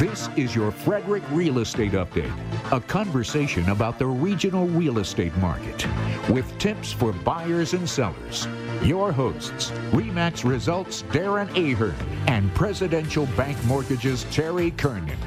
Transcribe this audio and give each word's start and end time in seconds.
This 0.00 0.30
is 0.34 0.56
your 0.56 0.70
Frederick 0.70 1.22
Real 1.30 1.58
Estate 1.58 1.92
Update, 1.92 2.32
a 2.72 2.80
conversation 2.80 3.68
about 3.68 3.98
the 3.98 4.06
regional 4.06 4.66
real 4.66 4.98
estate 4.98 5.36
market 5.36 5.86
with 6.30 6.58
tips 6.58 6.90
for 6.90 7.12
buyers 7.12 7.74
and 7.74 7.86
sellers. 7.86 8.48
Your 8.82 9.12
hosts, 9.12 9.72
REMAX 9.92 10.42
Results 10.48 11.02
Darren 11.10 11.50
Ahern 11.54 11.94
and 12.28 12.50
Presidential 12.54 13.26
Bank 13.36 13.62
Mortgages 13.66 14.24
Terry 14.30 14.70
Kernan. 14.70 15.18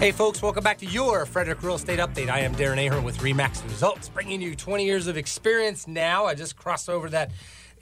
Hey, 0.00 0.10
folks, 0.10 0.40
welcome 0.40 0.64
back 0.64 0.78
to 0.78 0.86
your 0.86 1.26
Frederick 1.26 1.62
Real 1.62 1.74
Estate 1.74 1.98
Update. 1.98 2.30
I 2.30 2.38
am 2.38 2.54
Darren 2.54 2.82
Ahern 2.82 3.04
with 3.04 3.18
REMAX 3.18 3.62
Results, 3.64 4.08
bringing 4.08 4.40
you 4.40 4.56
20 4.56 4.86
years 4.86 5.06
of 5.06 5.18
experience 5.18 5.86
now. 5.86 6.24
I 6.24 6.34
just 6.34 6.56
crossed 6.56 6.88
over 6.88 7.10
that 7.10 7.30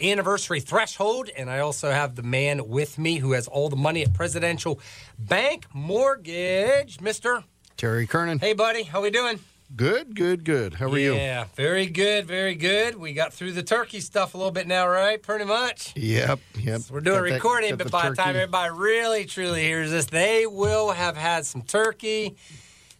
anniversary 0.02 0.60
threshold, 0.60 1.30
and 1.36 1.48
I 1.50 1.60
also 1.60 1.90
have 1.90 2.16
the 2.16 2.22
man 2.22 2.68
with 2.68 2.98
me 2.98 3.16
who 3.18 3.32
has 3.32 3.46
all 3.48 3.68
the 3.68 3.76
money 3.76 4.02
at 4.02 4.12
Presidential 4.14 4.80
Bank 5.18 5.66
Mortgage, 5.74 6.98
Mr. 6.98 7.44
Terry 7.76 8.06
Kernan. 8.06 8.38
Hey, 8.38 8.52
buddy, 8.54 8.82
how 8.82 9.00
we 9.02 9.10
doing? 9.10 9.38
Good, 9.74 10.14
good, 10.14 10.44
good. 10.44 10.74
How 10.74 10.90
are 10.90 10.98
you? 10.98 11.14
Yeah, 11.14 11.44
very 11.54 11.86
good, 11.86 12.26
very 12.26 12.54
good. 12.54 12.96
We 12.96 13.14
got 13.14 13.32
through 13.32 13.52
the 13.52 13.62
turkey 13.62 14.00
stuff 14.00 14.34
a 14.34 14.36
little 14.36 14.52
bit 14.52 14.66
now, 14.66 14.86
right? 14.86 15.22
Pretty 15.22 15.46
much. 15.46 15.94
Yep, 15.96 16.40
yep. 16.58 16.80
So 16.82 16.92
we're 16.94 17.00
doing 17.00 17.16
Got 17.20 17.24
that- 17.28 17.34
recording, 17.34 17.70
got 17.70 17.78
but 17.78 17.86
the 17.86 17.90
by 17.90 18.10
the 18.10 18.16
time 18.16 18.36
everybody 18.36 18.74
really 18.74 19.24
truly 19.24 19.62
hears 19.62 19.90
this, 19.90 20.06
they 20.06 20.46
will 20.46 20.90
have 20.90 21.16
had 21.16 21.46
some 21.46 21.62
turkey 21.62 22.36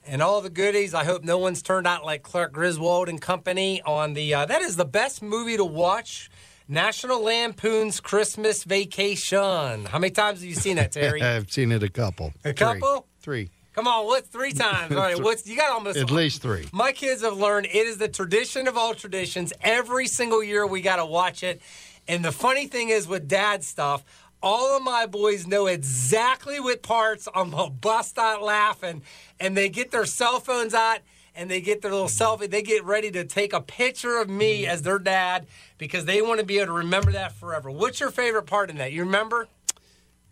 and 0.06 0.23
all 0.23 0.41
the 0.41 0.48
goodies. 0.48 0.95
I 0.95 1.05
hope 1.05 1.25
no 1.25 1.37
one's 1.37 1.61
turned 1.61 1.87
out 1.87 2.06
like 2.06 2.23
Clark 2.23 2.53
Griswold 2.53 3.11
and 3.11 3.20
company 3.20 3.83
on 3.83 4.14
the. 4.14 4.33
Uh, 4.33 4.47
that 4.47 4.62
is 4.62 4.77
the 4.77 4.87
best 4.87 5.20
movie 5.23 5.59
to 5.59 5.64
watch. 5.66 6.30
National 6.69 7.23
Lampoon's 7.23 8.01
Christmas 8.01 8.65
Vacation. 8.65 9.84
How 9.87 9.98
many 9.98 10.11
times 10.11 10.41
have 10.41 10.48
you 10.48 10.55
seen 10.55 10.77
that, 10.77 10.93
Terry? 10.93 11.23
I've 11.23 11.51
seen 11.51 11.73
it 11.73 11.83
a 11.83 11.89
couple. 11.89 12.33
A 12.45 12.53
couple? 12.55 13.07
Three. 13.20 13.51
Come 13.75 13.89
on, 13.89 14.05
what 14.05 14.27
three 14.27 14.53
times? 14.53 14.95
All 14.95 15.03
right, 15.03 15.20
what's 15.20 15.47
you 15.47 15.56
got 15.56 15.73
almost 15.73 15.97
At 15.97 16.11
least 16.11 16.42
three. 16.42 16.69
my 16.73 16.92
kids 16.92 17.23
have 17.23 17.39
learned 17.39 17.67
it 17.67 17.75
is 17.75 17.97
the 17.97 18.09
tradition 18.09 18.69
of 18.69 18.77
all 18.77 18.95
traditions. 18.95 19.53
Every 19.62 20.06
single 20.06 20.45
year 20.45 20.67
we 20.67 20.83
got 20.83 20.97
to 20.97 21.06
watch 21.06 21.42
it. 21.42 21.62
And 22.06 22.23
the 22.23 22.33
funny 22.33 22.67
thing 22.67 22.91
is 22.91 23.08
with 23.08 23.29
dad 23.29 23.64
stuff, 23.64 24.05
all 24.42 24.77
of 24.77 24.83
my 24.83 25.06
boys 25.06 25.47
know 25.47 25.67
exactly 25.67 26.61
what 26.61 26.83
parts 26.83 27.29
I'm 27.34 27.53
to 27.53 27.70
bust 27.70 28.19
out 28.19 28.42
laughing. 28.42 29.03
And 29.41 29.56
they 29.56 29.70
get 29.70 29.91
their 29.91 30.05
cell 30.05 30.41
phones 30.41 30.75
out 30.75 30.98
and 31.34 31.50
they 31.50 31.61
get 31.61 31.83
their 31.83 31.91
little 31.91 32.06
selfie. 32.06 32.50
They 32.50 32.62
get 32.62 32.84
ready 32.84 33.11
to 33.12 33.25
take 33.25 33.52
a 33.52 33.61
picture 33.61 34.19
of 34.19 34.28
me 34.28 34.66
as 34.66 34.83
their 34.83 34.98
dad 34.98 35.47
because 35.78 36.05
they 36.05 36.22
want 36.22 36.41
to 36.41 36.47
be 36.47 36.58
able 36.58 36.66
to 36.66 36.72
remember 36.72 37.12
that 37.12 37.33
forever. 37.33 37.70
What's 37.70 38.00
your 38.00 38.11
favorite 38.11 38.44
part 38.47 38.70
in 38.70 38.77
that? 38.78 38.92
You 38.92 39.05
remember? 39.05 39.48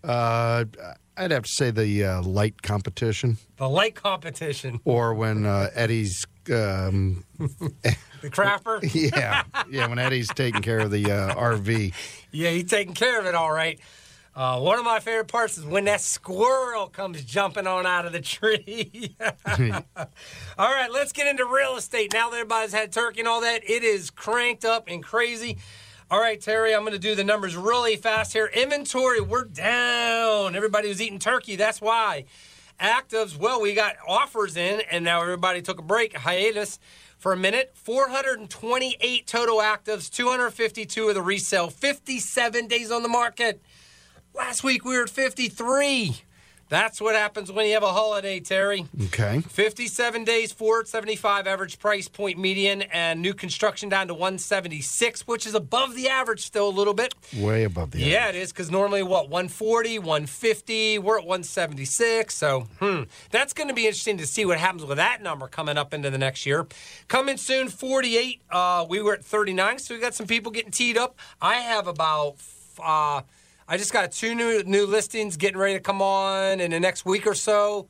Uh, 0.02 0.64
I'd 1.16 1.30
have 1.30 1.42
to 1.42 1.50
say 1.50 1.70
the 1.70 2.04
uh, 2.04 2.22
light 2.22 2.62
competition, 2.62 3.36
The 3.58 3.68
light 3.68 3.94
competition, 3.94 4.80
or 4.84 5.14
when 5.14 5.44
uh, 5.46 5.70
Eddie's. 5.74 6.26
Um, 6.50 7.24
the 7.38 8.30
crapper. 8.30 8.80
yeah, 9.12 9.44
yeah. 9.68 9.86
When 9.86 9.98
Eddie's 9.98 10.28
taking 10.28 10.62
care 10.62 10.80
of 10.80 10.90
the 10.90 11.04
uh, 11.12 11.34
RV. 11.34 11.92
Yeah, 12.32 12.50
he's 12.50 12.70
taking 12.70 12.94
care 12.94 13.20
of 13.20 13.26
it 13.26 13.34
all 13.34 13.52
right. 13.52 13.78
Uh, 14.40 14.58
one 14.58 14.78
of 14.78 14.86
my 14.86 14.98
favorite 15.00 15.28
parts 15.28 15.58
is 15.58 15.66
when 15.66 15.84
that 15.84 16.00
squirrel 16.00 16.86
comes 16.86 17.22
jumping 17.24 17.66
on 17.66 17.84
out 17.84 18.06
of 18.06 18.12
the 18.14 18.22
tree. 18.22 19.14
all 19.46 20.72
right, 20.72 20.90
let's 20.90 21.12
get 21.12 21.26
into 21.26 21.44
real 21.44 21.76
estate. 21.76 22.14
Now 22.14 22.30
that 22.30 22.36
everybody's 22.36 22.72
had 22.72 22.90
turkey 22.90 23.20
and 23.20 23.28
all 23.28 23.42
that, 23.42 23.68
it 23.68 23.84
is 23.84 24.08
cranked 24.08 24.64
up 24.64 24.84
and 24.88 25.04
crazy. 25.04 25.58
All 26.10 26.18
right, 26.18 26.40
Terry, 26.40 26.74
I'm 26.74 26.80
going 26.80 26.94
to 26.94 26.98
do 26.98 27.14
the 27.14 27.22
numbers 27.22 27.54
really 27.54 27.96
fast 27.96 28.32
here. 28.32 28.46
Inventory, 28.46 29.20
we're 29.20 29.44
down. 29.44 30.56
Everybody 30.56 30.88
was 30.88 31.02
eating 31.02 31.18
turkey. 31.18 31.56
That's 31.56 31.82
why. 31.82 32.24
Actives, 32.80 33.36
well, 33.36 33.60
we 33.60 33.74
got 33.74 33.96
offers 34.08 34.56
in, 34.56 34.80
and 34.90 35.04
now 35.04 35.20
everybody 35.20 35.60
took 35.60 35.78
a 35.78 35.82
break, 35.82 36.16
hiatus 36.16 36.78
for 37.18 37.34
a 37.34 37.36
minute. 37.36 37.72
428 37.74 39.26
total 39.26 39.58
actives, 39.58 40.10
252 40.10 41.10
of 41.10 41.14
the 41.14 41.20
resale, 41.20 41.68
57 41.68 42.68
days 42.68 42.90
on 42.90 43.02
the 43.02 43.08
market. 43.10 43.60
Last 44.34 44.64
week 44.64 44.84
we 44.84 44.96
were 44.96 45.04
at 45.04 45.10
53. 45.10 46.22
That's 46.70 47.00
what 47.00 47.16
happens 47.16 47.50
when 47.50 47.66
you 47.66 47.74
have 47.74 47.82
a 47.82 47.92
holiday, 47.92 48.38
Terry. 48.38 48.86
Okay. 49.06 49.40
57 49.40 50.22
days, 50.22 50.52
475 50.52 51.48
average 51.48 51.80
price 51.80 52.06
point 52.06 52.38
median, 52.38 52.82
and 52.82 53.20
new 53.20 53.34
construction 53.34 53.88
down 53.88 54.06
to 54.06 54.14
176, 54.14 55.26
which 55.26 55.46
is 55.46 55.56
above 55.56 55.96
the 55.96 56.08
average 56.08 56.46
still 56.46 56.68
a 56.68 56.70
little 56.70 56.94
bit. 56.94 57.12
Way 57.36 57.64
above 57.64 57.90
the. 57.90 57.98
Yeah, 57.98 58.28
it 58.28 58.36
is 58.36 58.52
because 58.52 58.70
normally 58.70 59.02
what 59.02 59.28
140, 59.28 59.98
150, 59.98 61.00
we're 61.00 61.18
at 61.18 61.26
176. 61.26 62.32
So, 62.32 62.68
hmm, 62.78 63.02
that's 63.32 63.52
going 63.52 63.66
to 63.66 63.74
be 63.74 63.86
interesting 63.86 64.18
to 64.18 64.26
see 64.26 64.44
what 64.44 64.58
happens 64.58 64.84
with 64.84 64.98
that 64.98 65.24
number 65.24 65.48
coming 65.48 65.76
up 65.76 65.92
into 65.92 66.08
the 66.08 66.18
next 66.18 66.46
year. 66.46 66.68
Coming 67.08 67.36
soon, 67.36 67.68
48. 67.68 68.42
Uh, 68.48 68.86
we 68.88 69.02
were 69.02 69.14
at 69.14 69.24
39, 69.24 69.80
so 69.80 69.96
we 69.96 70.00
got 70.00 70.14
some 70.14 70.28
people 70.28 70.52
getting 70.52 70.70
teed 70.70 70.96
up. 70.96 71.18
I 71.42 71.56
have 71.56 71.88
about. 71.88 72.36
Uh, 72.80 73.22
I 73.72 73.76
just 73.76 73.92
got 73.92 74.10
two 74.10 74.34
new 74.34 74.64
new 74.64 74.84
listings 74.84 75.36
getting 75.36 75.56
ready 75.56 75.74
to 75.74 75.80
come 75.80 76.02
on 76.02 76.58
in 76.58 76.72
the 76.72 76.80
next 76.80 77.06
week 77.06 77.24
or 77.24 77.36
so, 77.36 77.86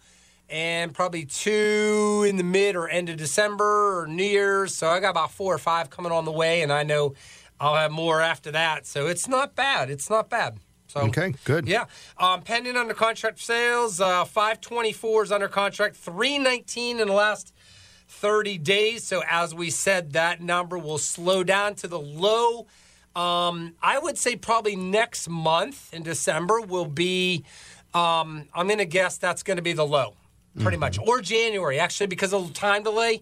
and 0.50 0.92
probably 0.92 1.24
two 1.24 2.26
in 2.28 2.36
the 2.36 2.44
mid 2.44 2.76
or 2.76 2.86
end 2.86 3.08
of 3.08 3.16
December 3.16 4.02
or 4.02 4.06
New 4.06 4.22
Year's. 4.22 4.74
So 4.74 4.90
I 4.90 5.00
got 5.00 5.08
about 5.08 5.30
four 5.30 5.54
or 5.54 5.58
five 5.58 5.88
coming 5.88 6.12
on 6.12 6.26
the 6.26 6.32
way, 6.32 6.60
and 6.60 6.70
I 6.70 6.82
know 6.82 7.14
I'll 7.58 7.76
have 7.76 7.92
more 7.92 8.20
after 8.20 8.50
that. 8.50 8.86
So 8.86 9.06
it's 9.06 9.26
not 9.26 9.56
bad. 9.56 9.88
It's 9.88 10.10
not 10.10 10.28
bad. 10.28 10.58
So 10.86 11.00
Okay, 11.00 11.32
good. 11.46 11.66
Yeah, 11.66 11.86
um, 12.18 12.42
pending 12.42 12.76
under 12.76 12.92
contract 12.92 13.40
sales, 13.40 14.02
uh, 14.02 14.26
five 14.26 14.60
twenty 14.60 14.92
four 14.92 15.22
is 15.22 15.32
under 15.32 15.48
contract, 15.48 15.96
three 15.96 16.36
nineteen 16.36 17.00
in 17.00 17.08
the 17.08 17.14
last. 17.14 17.54
30 18.12 18.58
days. 18.58 19.04
So, 19.04 19.22
as 19.30 19.54
we 19.54 19.70
said, 19.70 20.14
that 20.14 20.42
number 20.42 20.76
will 20.76 20.98
slow 20.98 21.44
down 21.44 21.76
to 21.76 21.86
the 21.86 22.00
low 22.00 22.66
um, 23.16 23.74
I 23.82 23.98
would 23.98 24.16
say 24.16 24.36
probably 24.36 24.76
next 24.76 25.28
month 25.28 25.92
in 25.92 26.02
December 26.02 26.60
will 26.60 26.86
be. 26.86 27.44
Um, 27.92 28.46
I'm 28.54 28.68
going 28.68 28.78
to 28.78 28.84
guess 28.84 29.18
that's 29.18 29.42
going 29.42 29.56
to 29.56 29.62
be 29.62 29.72
the 29.72 29.84
low, 29.84 30.14
pretty 30.60 30.76
much, 30.76 30.96
or 31.00 31.20
January 31.20 31.80
actually 31.80 32.06
because 32.06 32.32
of 32.32 32.46
the 32.46 32.54
time 32.54 32.84
delay. 32.84 33.20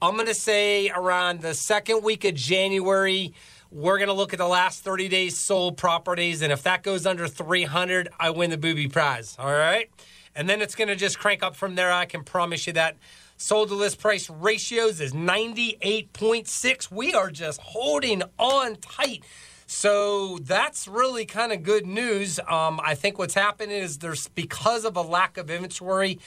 I'm 0.00 0.14
going 0.14 0.26
to 0.26 0.34
say 0.34 0.90
around 0.90 1.42
the 1.42 1.52
second 1.54 2.02
week 2.02 2.24
of 2.24 2.34
January. 2.34 3.34
We're 3.70 3.98
going 3.98 4.08
to 4.08 4.14
look 4.14 4.32
at 4.32 4.38
the 4.38 4.48
last 4.48 4.84
30 4.84 5.08
days 5.08 5.36
sold 5.36 5.76
properties, 5.76 6.40
and 6.40 6.50
if 6.52 6.62
that 6.62 6.82
goes 6.82 7.04
under 7.04 7.28
300, 7.28 8.08
I 8.18 8.30
win 8.30 8.48
the 8.48 8.56
booby 8.56 8.88
prize. 8.88 9.36
All 9.38 9.52
right, 9.52 9.90
and 10.34 10.48
then 10.48 10.62
it's 10.62 10.74
going 10.74 10.88
to 10.88 10.96
just 10.96 11.18
crank 11.18 11.42
up 11.42 11.56
from 11.56 11.74
there. 11.74 11.92
I 11.92 12.06
can 12.06 12.24
promise 12.24 12.66
you 12.66 12.72
that. 12.74 12.96
Sold 13.38 13.68
to 13.68 13.74
list 13.74 14.00
price 14.00 14.30
ratios 14.30 14.98
is 14.98 15.12
98.6. 15.12 16.90
We 16.90 17.12
are 17.12 17.30
just 17.30 17.60
holding 17.60 18.22
on 18.38 18.76
tight. 18.76 19.24
So 19.66 20.38
that's 20.38 20.88
really 20.88 21.26
kind 21.26 21.52
of 21.52 21.62
good 21.62 21.86
news. 21.86 22.40
Um, 22.48 22.80
I 22.82 22.94
think 22.94 23.18
what's 23.18 23.34
happening 23.34 23.76
is 23.76 23.98
there's 23.98 24.28
because 24.28 24.86
of 24.86 24.96
a 24.96 25.02
lack 25.02 25.36
of 25.36 25.50
inventory 25.50 26.18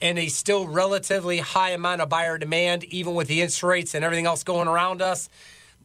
and 0.00 0.18
a 0.18 0.28
still 0.28 0.68
relatively 0.68 1.38
high 1.38 1.70
amount 1.70 2.02
of 2.02 2.10
buyer 2.10 2.36
demand, 2.36 2.84
even 2.84 3.14
with 3.14 3.28
the 3.28 3.40
interest 3.40 3.62
rates 3.62 3.94
and 3.94 4.04
everything 4.04 4.26
else 4.26 4.42
going 4.42 4.68
around 4.68 5.00
us. 5.00 5.30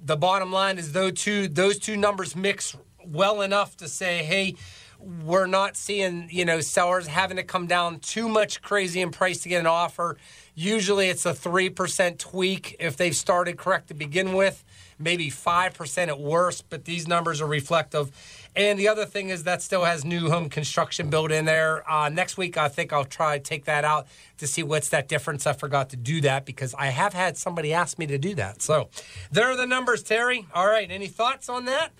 The 0.03 0.17
bottom 0.17 0.51
line 0.51 0.77
is 0.77 0.91
those 0.91 1.13
two 1.13 1.47
those 1.47 1.79
two 1.79 1.95
numbers 1.95 2.35
mix 2.35 2.75
well 3.05 3.41
enough 3.41 3.77
to 3.77 3.87
say, 3.87 4.23
hey, 4.23 4.55
we're 5.03 5.47
not 5.47 5.75
seeing 5.75 6.27
you 6.31 6.45
know 6.45 6.61
sellers 6.61 7.07
having 7.07 7.37
to 7.37 7.43
come 7.43 7.67
down 7.67 7.99
too 7.99 8.27
much 8.29 8.61
crazy 8.61 9.01
in 9.01 9.11
price 9.11 9.39
to 9.43 9.49
get 9.49 9.59
an 9.59 9.67
offer. 9.67 10.17
Usually 10.55 11.09
it's 11.09 11.25
a 11.25 11.33
three 11.33 11.69
percent 11.69 12.19
tweak 12.19 12.75
if 12.79 12.97
they've 12.97 13.15
started 13.15 13.57
correct 13.57 13.87
to 13.87 13.93
begin 13.93 14.33
with, 14.33 14.63
maybe 14.99 15.29
five 15.29 15.73
percent 15.73 16.09
at 16.09 16.19
worst. 16.19 16.69
But 16.69 16.85
these 16.85 17.07
numbers 17.07 17.41
are 17.41 17.47
reflective. 17.47 18.11
And 18.55 18.77
the 18.77 18.87
other 18.87 19.05
thing 19.05 19.29
is 19.29 19.43
that 19.45 19.63
still 19.63 19.83
has 19.83 20.05
new 20.05 20.29
home 20.29 20.47
construction 20.47 21.09
built 21.09 21.31
in 21.31 21.45
there. 21.45 21.89
Uh, 21.91 22.09
next 22.09 22.37
week, 22.37 22.55
I 22.55 22.67
think 22.67 22.93
I'll 22.93 23.03
try 23.03 23.37
to 23.39 23.43
take 23.43 23.65
that 23.65 23.83
out 23.83 24.05
to 24.37 24.45
see 24.45 24.61
what's 24.61 24.89
that 24.89 25.07
difference. 25.07 25.47
I 25.47 25.53
forgot 25.53 25.89
to 25.89 25.97
do 25.97 26.21
that 26.21 26.45
because 26.45 26.75
I 26.75 26.87
have 26.87 27.13
had 27.13 27.35
somebody 27.35 27.73
ask 27.73 27.97
me 27.97 28.05
to 28.07 28.19
do 28.19 28.35
that. 28.35 28.61
So 28.61 28.89
there 29.31 29.47
are 29.47 29.57
the 29.57 29.65
numbers, 29.65 30.03
Terry. 30.03 30.45
All 30.53 30.67
right, 30.67 30.89
any 30.91 31.07
thoughts 31.07 31.49
on 31.49 31.65
that? 31.65 31.93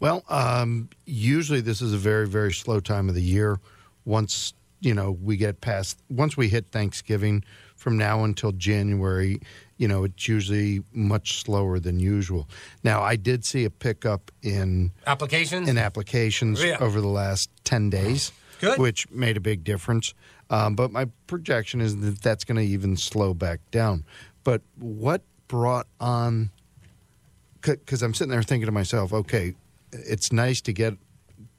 Well, 0.00 0.24
um, 0.28 0.88
usually 1.06 1.60
this 1.60 1.82
is 1.82 1.92
a 1.92 1.96
very, 1.98 2.26
very 2.28 2.52
slow 2.52 2.80
time 2.80 3.08
of 3.08 3.14
the 3.14 3.22
year. 3.22 3.58
Once 4.04 4.54
you 4.80 4.94
know 4.94 5.10
we 5.22 5.36
get 5.36 5.60
past, 5.60 5.98
once 6.08 6.36
we 6.36 6.48
hit 6.48 6.66
Thanksgiving, 6.70 7.42
from 7.76 7.96
now 7.96 8.24
until 8.24 8.52
January, 8.52 9.40
you 9.76 9.88
know 9.88 10.04
it's 10.04 10.28
usually 10.28 10.82
much 10.92 11.42
slower 11.42 11.78
than 11.78 11.98
usual. 12.00 12.48
Now, 12.84 13.02
I 13.02 13.16
did 13.16 13.44
see 13.44 13.64
a 13.64 13.70
pickup 13.70 14.30
in 14.42 14.92
Applications? 15.06 15.68
in 15.68 15.78
applications 15.78 16.62
Yeah. 16.62 16.76
over 16.80 17.00
the 17.00 17.08
last 17.08 17.50
ten 17.64 17.90
days, 17.90 18.30
Good. 18.60 18.78
which 18.78 19.10
made 19.10 19.36
a 19.36 19.40
big 19.40 19.64
difference. 19.64 20.14
Um, 20.50 20.74
but 20.76 20.90
my 20.92 21.06
projection 21.26 21.80
is 21.80 21.96
that 22.00 22.22
that's 22.22 22.44
going 22.44 22.56
to 22.56 22.62
even 22.64 22.96
slow 22.96 23.34
back 23.34 23.60
down. 23.70 24.04
But 24.44 24.62
what 24.78 25.22
brought 25.48 25.86
on? 26.00 26.50
Because 27.60 28.02
I'm 28.02 28.14
sitting 28.14 28.30
there 28.30 28.42
thinking 28.42 28.66
to 28.66 28.72
myself, 28.72 29.12
okay, 29.12 29.54
it's 29.92 30.32
nice 30.32 30.60
to 30.62 30.72
get 30.72 30.94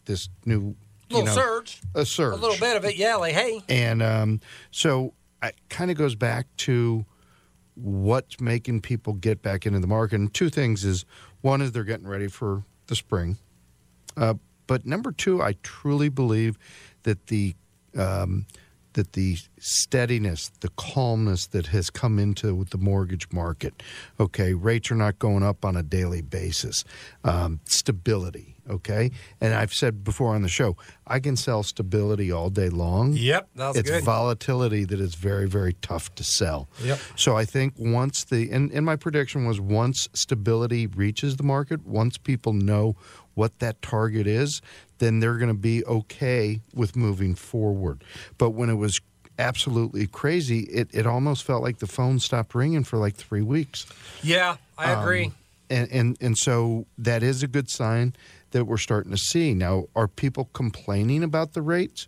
this 0.06 0.30
new 0.46 0.76
little 1.10 1.26
know, 1.26 1.34
surge, 1.34 1.82
a 1.96 2.06
surge, 2.06 2.34
a 2.34 2.38
little 2.38 2.60
bit 2.60 2.78
of 2.78 2.86
it. 2.86 2.96
Yeah, 2.96 3.16
like 3.16 3.34
hey, 3.34 3.62
and 3.70 4.02
um, 4.02 4.42
so 4.72 5.14
it 5.44 5.56
kind 5.70 5.92
of 5.92 5.98
goes 5.98 6.16
back 6.16 6.48
to 6.58 7.06
what's 7.76 8.40
making 8.40 8.82
people 8.82 9.14
get 9.14 9.42
back 9.42 9.66
into 9.66 9.80
the 9.80 9.88
market. 9.88 10.20
And 10.20 10.34
two 10.34 10.50
things 10.50 10.84
is 10.84 11.06
one 11.42 11.62
is 11.62 11.72
they're 11.72 11.84
getting 11.84 12.08
ready 12.08 12.28
for 12.28 12.64
the 12.88 12.96
spring, 12.96 13.38
uh, 14.18 14.36
but 14.68 14.86
number 14.86 15.12
two, 15.12 15.42
I 15.42 15.56
truly 15.64 16.10
believe 16.10 16.58
that 17.04 17.28
the 17.28 17.56
um, 17.98 18.46
that 18.94 19.14
the 19.14 19.38
steadiness, 19.60 20.52
the 20.62 20.70
calmness 20.70 21.48
that 21.48 21.68
has 21.68 21.90
come 21.90 22.20
into 22.20 22.66
the 22.66 22.78
mortgage 22.78 23.28
market. 23.32 23.82
Okay, 24.20 24.54
rates 24.54 24.92
are 24.92 24.96
not 24.96 25.20
going 25.20 25.44
up 25.44 25.64
on 25.66 25.76
a 25.76 25.84
daily 25.84 26.22
basis. 26.22 26.84
Um, 27.24 27.60
stability. 27.66 28.56
Okay, 28.70 29.12
and 29.42 29.54
I've 29.54 29.74
said 29.74 30.04
before 30.04 30.36
on 30.36 30.42
the 30.42 30.50
show, 30.50 30.78
I 31.08 31.20
can 31.20 31.36
sell 31.36 31.64
stability 31.64 32.32
all 32.32 32.50
day 32.50 32.70
long. 32.70 33.14
Yep, 33.14 33.50
that 33.56 33.68
was 33.70 33.78
it's 33.78 33.90
good. 33.90 34.04
volatility 34.04 34.86
that 34.86 35.00
is 35.00 35.16
very, 35.16 35.48
very 35.48 35.74
tough 35.74 36.14
to 36.16 36.24
sell. 36.24 36.70
Yep. 36.84 37.00
So 37.16 37.36
I 37.36 37.46
think 37.46 37.74
once 37.78 38.24
the 38.24 38.50
and, 38.52 38.72
and 38.72 38.86
my 38.86 38.96
prediction 38.96 39.46
was 39.46 39.60
once 39.60 40.08
stability 40.14 40.88
reaches 40.88 41.38
the 41.38 41.44
market, 41.44 41.86
once 41.86 42.18
people 42.18 42.54
know 42.54 42.96
what 43.36 43.60
that 43.60 43.82
target 43.82 44.28
is, 44.28 44.62
then 44.98 45.20
they're 45.20 45.38
going 45.38 45.48
to 45.48 45.54
be 45.54 45.84
okay 45.86 46.62
with 46.74 46.96
moving 46.96 47.36
forward. 47.36 48.04
But 48.38 48.52
when 48.52 48.70
it 48.70 48.76
was 48.76 49.00
absolutely 49.40 50.06
crazy, 50.06 50.60
it, 50.64 50.90
it 50.92 51.08
almost 51.08 51.44
felt 51.44 51.64
like 51.64 51.80
the 51.80 51.88
phone 51.88 52.20
stopped 52.20 52.54
ringing 52.54 52.84
for 52.84 52.98
like 52.98 53.16
three 53.16 53.42
weeks. 53.42 53.86
yeah, 54.22 54.58
I 54.78 54.92
agree. 54.92 55.26
Um, 55.28 55.36
and, 55.72 55.92
and 55.92 56.18
and 56.20 56.38
so 56.38 56.88
that 56.98 57.22
is 57.24 57.44
a 57.44 57.48
good 57.48 57.70
sign 57.70 58.16
that 58.52 58.66
we're 58.66 58.78
starting 58.78 59.12
to 59.12 59.18
see. 59.18 59.54
Now, 59.54 59.86
are 59.96 60.08
people 60.08 60.50
complaining 60.54 61.24
about 61.24 61.54
the 61.54 61.62
rates? 61.62 62.08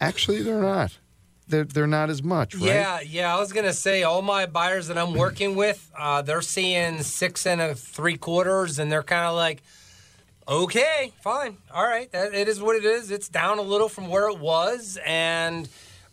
Actually, 0.00 0.42
they're 0.42 0.60
not. 0.60 0.98
They're 1.48 1.64
they're 1.64 1.86
not 1.86 2.10
as 2.10 2.22
much, 2.22 2.54
right? 2.54 2.64
Yeah, 2.64 3.00
yeah. 3.00 3.34
I 3.34 3.40
was 3.40 3.52
gonna 3.52 3.72
say 3.72 4.02
all 4.02 4.20
my 4.20 4.44
buyers 4.44 4.88
that 4.88 4.98
I'm 4.98 5.14
working 5.14 5.56
with, 5.56 5.90
uh, 5.98 6.20
they're 6.20 6.42
seeing 6.42 7.02
six 7.02 7.46
and 7.46 7.60
a 7.60 7.74
three 7.74 8.18
quarters, 8.18 8.78
and 8.78 8.92
they're 8.92 9.02
kind 9.02 9.24
of 9.24 9.34
like, 9.34 9.62
okay, 10.46 11.12
fine, 11.22 11.56
all 11.72 11.86
right, 11.86 12.12
that, 12.12 12.34
it 12.34 12.48
is 12.48 12.60
what 12.60 12.76
it 12.76 12.84
is. 12.84 13.10
It's 13.10 13.30
down 13.30 13.58
a 13.58 13.62
little 13.62 13.88
from 13.88 14.08
where 14.08 14.28
it 14.28 14.38
was, 14.38 14.98
and 15.06 15.68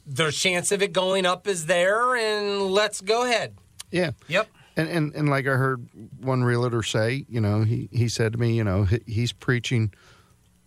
the 0.07 0.31
chance 0.31 0.71
of 0.71 0.81
it 0.81 0.93
going 0.93 1.25
up 1.25 1.47
is 1.47 1.65
there, 1.65 2.15
and 2.15 2.61
let's 2.71 3.01
go 3.01 3.25
ahead. 3.25 3.55
Yeah. 3.91 4.11
Yep. 4.27 4.47
And, 4.77 4.89
and 4.89 5.15
and 5.15 5.29
like 5.29 5.47
I 5.47 5.51
heard 5.51 5.87
one 6.19 6.43
realtor 6.43 6.83
say, 6.83 7.25
you 7.29 7.39
know, 7.39 7.61
he, 7.63 7.87
he 7.91 8.09
said 8.09 8.33
to 8.33 8.37
me, 8.37 8.55
you 8.57 8.63
know, 8.63 8.83
he, 8.83 8.99
he's 9.05 9.31
preaching, 9.31 9.93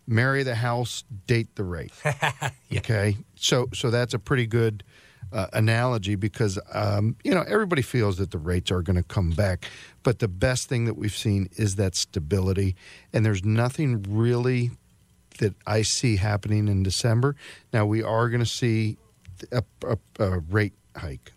marry 0.07 0.43
the 0.43 0.55
house, 0.55 1.05
date 1.27 1.55
the 1.57 1.65
rate. 1.65 1.93
Okay, 2.77 3.17
so 3.35 3.69
so 3.73 3.91
that's 3.91 4.13
a 4.15 4.19
pretty 4.19 4.47
good 4.47 4.85
uh, 5.33 5.47
analogy 5.55 6.15
because 6.17 6.59
um, 6.73 7.17
you 7.25 7.35
know 7.35 7.43
everybody 7.49 7.81
feels 7.83 8.19
that 8.19 8.31
the 8.31 8.39
rates 8.39 8.71
are 8.71 8.83
going 8.83 8.97
to 8.97 9.03
come 9.03 9.31
back, 9.31 9.65
but 10.03 10.19
the 10.19 10.29
best 10.29 10.69
thing 10.69 10.85
that 10.85 10.95
we've 10.95 11.17
seen 11.17 11.49
is 11.57 11.77
that 11.77 11.95
stability, 11.97 12.77
and 13.13 13.25
there's 13.27 13.43
nothing 13.45 14.05
really 14.09 14.71
that 15.39 15.55
I 15.67 15.81
see 15.83 16.17
happening 16.17 16.69
in 16.69 16.83
December. 16.83 17.37
Now 17.73 17.87
we 17.87 18.03
are 18.03 18.29
going 18.29 18.41
to 18.41 18.47
see 18.47 18.99
a, 19.51 19.63
a, 19.87 19.99
a 20.19 20.39
rate 20.51 20.75
hike. 20.97 21.33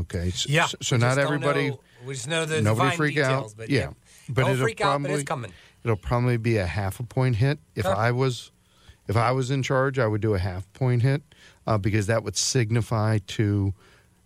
Okay, 0.00 0.30
so, 0.30 0.46
Yeah. 0.50 0.66
so, 0.66 0.76
so 0.82 0.96
not 0.96 1.18
everybody 1.18 1.70
know- 1.70 1.80
we 2.06 2.14
just 2.14 2.28
know 2.28 2.44
the 2.44 2.60
nobody 2.62 2.90
fine 2.90 2.96
freak 2.96 3.14
details, 3.16 3.52
out. 3.52 3.56
But 3.56 3.70
yeah, 3.70 3.90
but 4.28 4.42
don't 4.42 4.52
it'll 4.52 4.64
freak 4.64 4.80
probably 4.80 4.94
out, 4.94 5.02
but 5.12 5.20
it's 5.20 5.28
coming. 5.28 5.52
it'll 5.84 5.96
probably 5.96 6.36
be 6.36 6.56
a 6.58 6.66
half 6.66 7.00
a 7.00 7.02
point 7.04 7.36
hit. 7.36 7.58
If 7.74 7.86
Okay. 7.86 7.94
I 7.98 8.10
was 8.10 8.50
if 9.08 9.16
I 9.16 9.32
was 9.32 9.50
in 9.50 9.62
charge, 9.62 9.98
I 9.98 10.06
would 10.06 10.20
do 10.20 10.34
a 10.34 10.38
half 10.38 10.70
point 10.72 11.02
hit 11.02 11.22
uh, 11.66 11.78
because 11.78 12.06
that 12.06 12.22
would 12.24 12.36
signify 12.36 13.18
to 13.28 13.74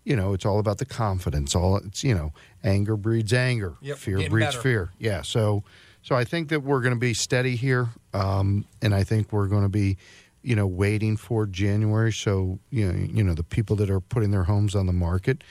you 0.04 0.16
know 0.16 0.32
it's 0.34 0.44
all 0.46 0.58
about 0.58 0.78
the 0.78 0.84
confidence. 0.86 1.54
All 1.54 1.76
it's 1.78 2.04
you 2.04 2.14
know 2.14 2.32
anger 2.64 2.96
breeds 2.96 3.32
anger, 3.32 3.74
Yep, 3.80 3.96
fear 3.98 4.16
getting 4.18 4.30
breeds 4.30 4.48
better. 4.48 4.60
fear. 4.60 4.90
Yeah, 4.98 5.22
so 5.22 5.64
so 6.02 6.14
I 6.14 6.24
think 6.24 6.50
that 6.50 6.60
we're 6.62 6.80
going 6.80 6.94
to 6.94 7.00
be 7.00 7.14
steady 7.14 7.56
here, 7.56 7.88
um, 8.14 8.64
and 8.80 8.94
I 8.94 9.02
think 9.02 9.32
we're 9.32 9.48
going 9.48 9.64
to 9.64 9.68
be 9.68 9.96
you 10.42 10.54
know 10.54 10.66
waiting 10.66 11.16
for 11.16 11.46
January. 11.46 12.12
So 12.12 12.58
you 12.70 12.92
know 12.92 12.98
you 13.12 13.24
know 13.24 13.34
the 13.34 13.42
people 13.42 13.74
that 13.76 13.90
are 13.90 14.00
putting 14.00 14.30
their 14.30 14.44
homes 14.44 14.74
on 14.76 14.86
the 14.86 14.92
market. 14.92 15.42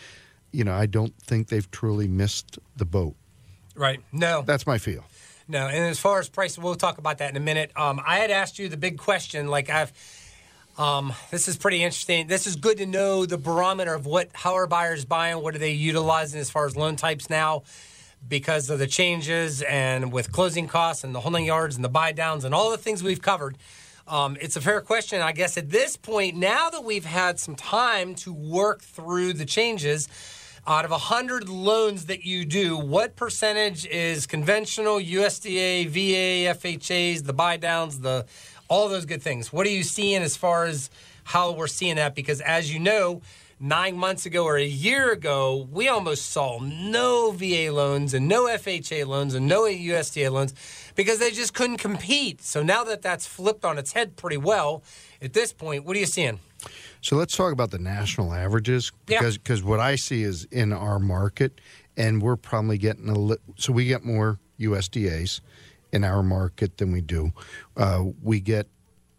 You 0.56 0.64
know, 0.64 0.74
I 0.74 0.86
don't 0.86 1.14
think 1.22 1.50
they've 1.50 1.70
truly 1.70 2.08
missed 2.08 2.60
the 2.78 2.86
boat. 2.86 3.16
Right. 3.76 4.00
No. 4.12 4.42
That's 4.42 4.66
my 4.66 4.78
feel. 4.78 5.04
No, 5.48 5.68
and 5.68 5.78
as 5.78 6.00
far 6.00 6.20
as 6.20 6.28
price, 6.28 6.58
we'll 6.58 6.76
talk 6.76 6.98
about 6.98 7.20
that 7.20 7.30
in 7.30 7.38
a 7.38 7.42
minute. 7.42 7.72
Um, 7.76 8.02
I 8.06 8.18
had 8.18 8.32
asked 8.32 8.58
you 8.58 8.68
the 8.68 8.78
big 8.78 8.98
question. 8.98 9.48
Like 9.48 9.70
I've, 9.70 9.94
um, 10.78 11.14
this 11.30 11.48
is 11.48 11.56
pretty 11.56 11.84
interesting. 11.84 12.28
This 12.28 12.48
is 12.48 12.56
good 12.56 12.78
to 12.80 12.88
know 12.88 13.26
the 13.28 13.38
barometer 13.38 13.94
of 13.94 14.08
what 14.08 14.30
how 14.34 14.56
are 14.56 14.66
buyers 14.66 15.06
buying, 15.06 15.44
what 15.44 15.54
are 15.54 15.60
they 15.60 15.72
utilizing 15.72 16.40
as 16.40 16.50
far 16.50 16.66
as 16.66 16.76
loan 16.76 16.96
types 16.96 17.30
now, 17.30 17.62
because 18.28 18.72
of 18.72 18.80
the 18.80 18.88
changes 18.88 19.62
and 19.62 20.12
with 20.12 20.32
closing 20.32 20.68
costs 20.68 21.04
and 21.04 21.14
the 21.14 21.20
holding 21.20 21.46
yards 21.46 21.76
and 21.76 21.86
the 21.86 21.90
buy 21.90 22.12
downs 22.12 22.44
and 22.44 22.56
all 22.56 22.72
the 22.72 22.78
things 22.78 23.04
we've 23.04 23.22
covered. 23.22 23.56
Um, 24.08 24.38
it's 24.42 24.56
a 24.56 24.62
fair 24.62 24.82
question, 24.82 25.22
I 25.22 25.32
guess. 25.32 25.58
At 25.58 25.70
this 25.70 25.96
point, 25.96 26.36
now 26.36 26.70
that 26.72 26.84
we've 26.84 27.06
had 27.06 27.40
some 27.40 27.56
time 27.56 28.16
to 28.16 28.34
work 28.34 28.82
through 28.82 29.34
the 29.34 29.46
changes, 29.46 30.08
out 30.68 30.84
of 30.84 30.92
100 30.92 31.48
loans 31.48 32.08
that 32.08 32.26
you 32.26 32.44
do, 32.44 32.76
what 32.76 33.16
percentage 33.16 33.86
is 33.86 34.26
conventional, 34.26 34.96
USDA, 34.96 35.88
VA, 35.88 36.58
FHAs, 36.58 37.24
the 37.24 37.34
buy 37.34 37.58
downs, 37.58 38.00
the 38.00 38.26
all 38.68 38.90
those 38.90 39.06
good 39.06 39.22
things? 39.22 39.54
What 39.54 39.68
are 39.68 39.72
you 39.72 39.84
seeing 39.84 40.24
as 40.24 40.36
far 40.36 40.66
as 40.66 40.90
how 41.24 41.52
we're 41.52 41.68
seeing 41.68 41.98
that? 41.98 42.16
Because 42.16 42.42
as 42.42 42.74
you 42.74 42.80
know, 42.80 43.22
nine 43.60 43.96
months 43.96 44.26
ago 44.26 44.44
or 44.44 44.58
a 44.58 44.66
year 44.66 45.12
ago, 45.12 45.68
we 45.72 45.88
almost 45.88 46.32
saw 46.32 46.60
no 46.60 47.32
VA 47.32 47.72
loans 47.72 48.16
and 48.16 48.28
no 48.28 48.46
FHA 48.46 49.06
loans 49.06 49.36
and 49.36 49.48
no 49.48 49.64
USDA 49.64 50.32
loans 50.32 50.56
because 50.96 51.20
they 51.20 51.30
just 51.30 51.54
couldn't 51.54 51.78
compete. 51.78 52.42
So 52.42 52.64
now 52.64 52.84
that 52.86 53.04
that's 53.04 53.28
flipped 53.28 53.66
on 53.66 53.78
its 53.78 53.94
head 53.94 54.16
pretty 54.16 54.38
well, 54.38 54.84
at 55.22 55.34
this 55.34 55.54
point, 55.54 55.86
what 55.86 55.96
are 55.96 56.00
you 56.00 56.08
seeing? 56.08 56.40
So 57.06 57.18
let's 57.18 57.38
talk 57.38 57.54
about 57.54 57.70
the 57.70 57.78
national 57.78 58.34
averages 58.34 58.92
Yeah. 59.08 59.20
because 59.20 59.38
because 59.38 59.62
what 59.64 59.80
I 59.80 59.96
see 59.96 60.24
is 60.24 60.46
in 60.46 60.74
our 60.74 60.98
market, 60.98 61.62
and 61.96 62.20
we're 62.20 62.36
probably 62.36 62.80
getting 62.80 63.08
a 63.10 63.14
li- 63.14 63.38
so 63.58 63.74
we 63.74 63.86
get 63.86 64.04
more 64.04 64.40
USDA's 64.60 65.40
in 65.92 66.04
our 66.04 66.24
market 66.24 66.78
than 66.80 66.92
we 66.92 67.02
do. 67.02 67.32
Uh, 67.78 68.06
we 68.24 68.40
get 68.40 68.66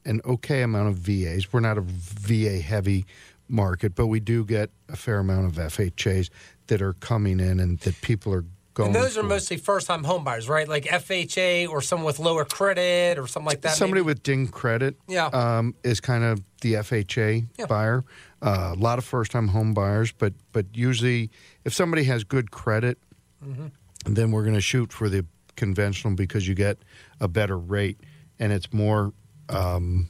an 0.05 0.21
okay 0.25 0.63
amount 0.63 0.89
of 0.89 0.97
VAs. 0.97 1.53
We're 1.53 1.61
not 1.61 1.79
a 1.79 1.83
VA 1.83 2.59
heavy 2.59 3.07
market, 3.49 3.95
but 3.95 4.09
we 4.09 4.19
do 4.19 4.45
get 4.45 4.71
a 4.89 4.97
fair 4.97 5.21
amount 5.21 5.47
of 5.47 5.53
FHAs 5.53 6.29
that 6.67 6.83
are 6.83 6.95
coming 6.95 7.39
in 7.39 7.61
and 7.61 7.79
that 7.81 8.01
people 8.01 8.35
are 8.35 8.45
going. 8.77 8.89
And 8.89 8.95
those 8.95 9.17
are 9.19 9.23
mostly 9.25 9.57
first 9.57 9.87
time 9.89 10.05
home 10.05 10.23
buyers, 10.23 10.49
right? 10.49 10.69
Like 10.69 10.85
FHA 10.85 11.69
or 11.69 11.81
someone 11.83 12.07
with 12.07 12.19
lower 12.21 12.45
credit 12.45 13.19
or 13.19 13.27
something 13.27 13.47
like 13.47 13.63
that. 13.63 13.75
Somebody 13.75 14.03
maybe? 14.03 14.07
with 14.07 14.23
ding 14.23 14.47
credit, 14.49 14.97
Yeah. 15.09 15.27
um, 15.33 15.75
is 15.83 15.99
kind 16.01 16.23
of 16.23 16.43
the 16.61 16.75
FHA 16.77 17.47
Yeah. 17.59 17.67
buyer. 17.67 18.05
Uh, 18.43 18.75
a 18.77 18.79
lot 18.79 18.99
of 18.99 19.05
first-time 19.05 19.49
home 19.49 19.75
buyers, 19.75 20.13
but 20.13 20.35
but 20.53 20.67
usually, 20.75 21.31
if 21.65 21.75
somebody 21.75 22.05
has 22.05 22.23
good 22.23 22.51
credit, 22.53 22.99
Mm-hmm. 23.45 23.67
then 24.15 24.31
we're 24.31 24.43
going 24.43 24.55
to 24.55 24.61
shoot 24.61 24.93
for 24.93 25.09
the 25.09 25.25
conventional 25.57 26.15
because 26.15 26.47
you 26.49 26.55
get 26.55 26.79
a 27.21 27.29
better 27.29 27.59
rate, 27.59 27.99
and 28.39 28.53
it's 28.53 28.73
more 28.73 29.13
um, 29.49 30.09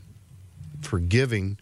forgiving. 0.83 1.59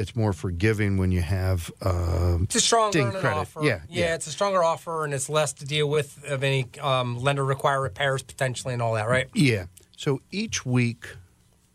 It's 0.00 0.16
more 0.16 0.32
forgiving 0.32 0.96
when 0.96 1.12
you 1.12 1.20
have 1.20 1.70
um, 1.82 2.44
It's 2.44 2.54
a 2.54 2.60
stronger 2.60 3.10
credit. 3.10 3.26
offer. 3.36 3.60
Yeah, 3.62 3.80
yeah, 3.88 4.06
yeah. 4.06 4.14
it's 4.14 4.26
a 4.26 4.30
stronger 4.30 4.64
offer 4.64 5.04
and 5.04 5.12
it's 5.12 5.28
less 5.28 5.52
to 5.54 5.66
deal 5.66 5.90
with 5.90 6.24
of 6.26 6.42
any 6.42 6.66
um, 6.80 7.18
lender 7.18 7.44
require 7.44 7.82
repairs 7.82 8.22
potentially 8.22 8.72
and 8.72 8.82
all 8.82 8.94
that, 8.94 9.08
right? 9.08 9.28
Yeah. 9.34 9.66
So 9.98 10.22
each 10.30 10.64
week 10.64 11.06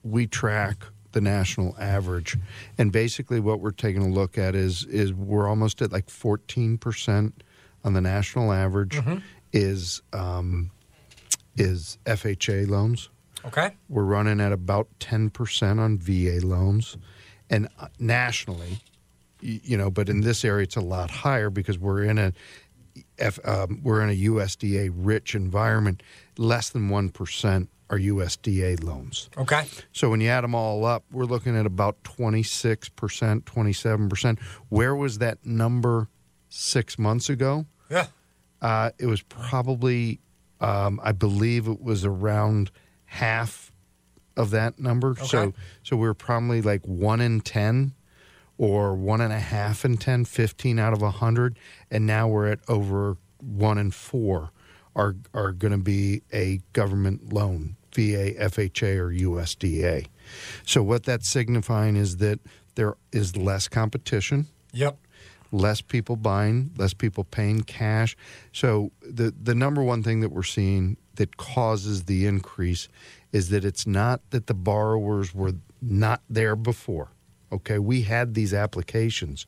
we 0.04 0.26
track 0.26 0.84
the 1.12 1.22
national 1.22 1.76
average, 1.80 2.36
and 2.80 2.92
basically 2.92 3.40
what 3.40 3.60
we're 3.60 3.70
taking 3.72 4.02
a 4.02 4.10
look 4.10 4.38
at 4.38 4.56
is 4.56 4.84
is 4.86 5.14
we're 5.14 5.48
almost 5.48 5.82
at 5.84 5.92
like 5.92 6.10
fourteen 6.10 6.78
percent 6.80 7.44
on 7.84 7.94
the 7.94 8.02
national 8.02 8.52
average 8.52 9.00
is 9.54 10.02
um, 10.14 10.72
is 11.56 12.00
FHA 12.06 12.68
loans. 12.68 13.10
Okay. 13.46 13.76
We're 13.88 14.04
running 14.04 14.42
at 14.42 14.52
about 14.52 14.88
ten 15.00 15.30
percent 15.30 15.80
on 15.80 16.00
VA 16.00 16.40
loans, 16.44 16.98
and 17.50 17.68
uh, 17.80 17.88
nationally, 18.00 18.80
you 19.42 19.78
know, 19.78 19.90
but 19.90 20.10
in 20.10 20.22
this 20.22 20.44
area 20.44 20.64
it's 20.64 20.76
a 20.76 20.82
lot 20.82 21.10
higher 21.10 21.50
because 21.50 21.78
we're 21.78 22.04
in 22.04 22.18
a 22.18 22.34
F, 23.18 23.40
um, 23.46 23.82
we're 23.84 24.02
in 24.02 24.10
a 24.10 24.30
USDA 24.30 24.92
rich 24.96 25.36
environment. 25.36 26.02
Less 26.38 26.70
than 26.70 26.90
one 26.90 27.10
percent 27.10 27.70
are 27.90 28.00
USDA 28.00 28.84
loans. 28.84 29.30
Okay. 29.38 29.66
So 29.92 30.10
when 30.10 30.22
you 30.22 30.30
add 30.30 30.44
them 30.44 30.56
all 30.56 30.86
up, 30.86 31.04
we're 31.12 31.26
looking 31.26 31.56
at 31.56 31.66
about 31.66 32.04
twenty 32.04 32.44
six 32.44 32.90
percent, 32.90 33.46
twenty 33.46 33.74
seven 33.74 34.10
percent. 34.10 34.40
Where 34.70 34.96
was 34.96 35.20
that 35.20 35.46
number 35.46 36.08
six 36.50 36.98
months 36.98 37.30
ago? 37.30 37.66
Yeah. 37.90 38.08
Uh, 38.62 38.92
it 38.98 39.06
was 39.06 39.22
probably, 39.22 40.20
um, 40.62 41.00
I 41.04 41.12
believe, 41.12 41.68
it 41.68 41.82
was 41.82 42.06
around 42.06 42.72
half 43.06 43.72
of 44.38 44.52
that 44.52 44.80
number. 44.80 45.16
So 45.26 45.40
Okay. 45.40 45.58
so 45.84 45.96
we're 45.96 46.14
probably 46.14 46.62
like 46.62 46.86
one 46.86 47.22
in 47.22 47.42
ten 47.42 47.94
or 48.58 48.96
one 48.96 49.20
and 49.20 49.34
a 49.34 49.40
half 49.40 49.84
in 49.84 49.98
10, 49.98 50.24
15 50.24 50.80
out 50.80 50.94
of 50.94 51.02
a 51.02 51.12
hundred, 51.12 51.60
and 51.92 52.06
now 52.08 52.26
we're 52.28 52.48
at 52.48 52.60
over 52.70 53.18
one 53.40 53.78
in 53.78 53.92
four 53.92 54.52
are 54.96 55.16
are 55.34 55.52
going 55.52 55.74
to 55.74 55.78
be 55.78 56.22
a 56.32 56.62
government 56.72 57.34
loan, 57.34 57.76
VA, 57.94 58.34
FHA, 58.40 58.98
or 58.98 59.10
USDA. 59.12 60.08
So 60.66 60.82
what 60.82 61.04
that's 61.04 61.30
signifying 61.30 61.98
is 61.98 62.18
that 62.18 62.40
there 62.76 62.96
is 63.12 63.36
less 63.38 63.68
competition 63.68 64.48
Yep. 64.74 64.98
less 65.52 65.80
people 65.82 66.16
buying, 66.16 66.72
less 66.78 66.94
people 66.94 67.24
paying 67.26 67.62
cash. 67.62 68.16
So 68.54 68.92
the 69.02 69.34
the 69.42 69.54
number 69.56 69.84
one 69.84 70.02
thing 70.02 70.22
that 70.22 70.30
we're 70.30 70.44
seeing 70.44 70.96
that 71.16 71.36
causes 71.38 72.04
the 72.06 72.26
increase 72.26 72.88
is 73.36 73.50
that 73.50 73.66
it's 73.66 73.86
not 73.86 74.22
that 74.30 74.48
the 74.48 74.54
borrowers 74.54 75.36
were 75.36 75.52
not 75.82 76.22
there 76.30 76.56
before. 76.56 77.12
Okay, 77.52 77.80
we 77.80 78.04
had 78.04 78.34
these 78.34 78.54
applications, 78.54 79.46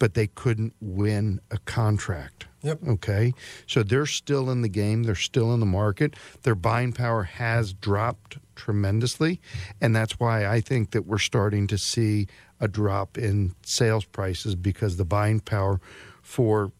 but 0.00 0.14
they 0.14 0.26
couldn't 0.26 0.74
win 0.80 1.40
a 1.52 1.58
contract. 1.58 2.46
Yep. 2.62 2.80
Okay, 2.88 3.32
so 3.64 3.84
they're 3.84 4.06
still 4.06 4.50
in 4.50 4.62
the 4.62 4.68
game. 4.68 5.04
They're 5.04 5.14
still 5.14 5.54
in 5.54 5.60
the 5.60 5.66
market. 5.66 6.14
Their 6.42 6.56
buying 6.56 6.92
power 6.92 7.22
has 7.22 7.72
dropped 7.72 8.38
tremendously, 8.56 9.40
and 9.80 9.94
that's 9.94 10.18
why 10.18 10.44
I 10.44 10.60
think 10.60 10.90
that 10.90 11.06
we're 11.06 11.18
starting 11.18 11.68
to 11.68 11.78
see 11.78 12.26
a 12.58 12.66
drop 12.66 13.16
in 13.16 13.54
sales 13.62 14.04
prices 14.04 14.56
because 14.56 14.96
the 14.96 15.04
buying 15.04 15.38
power 15.38 15.80
for 16.22 16.72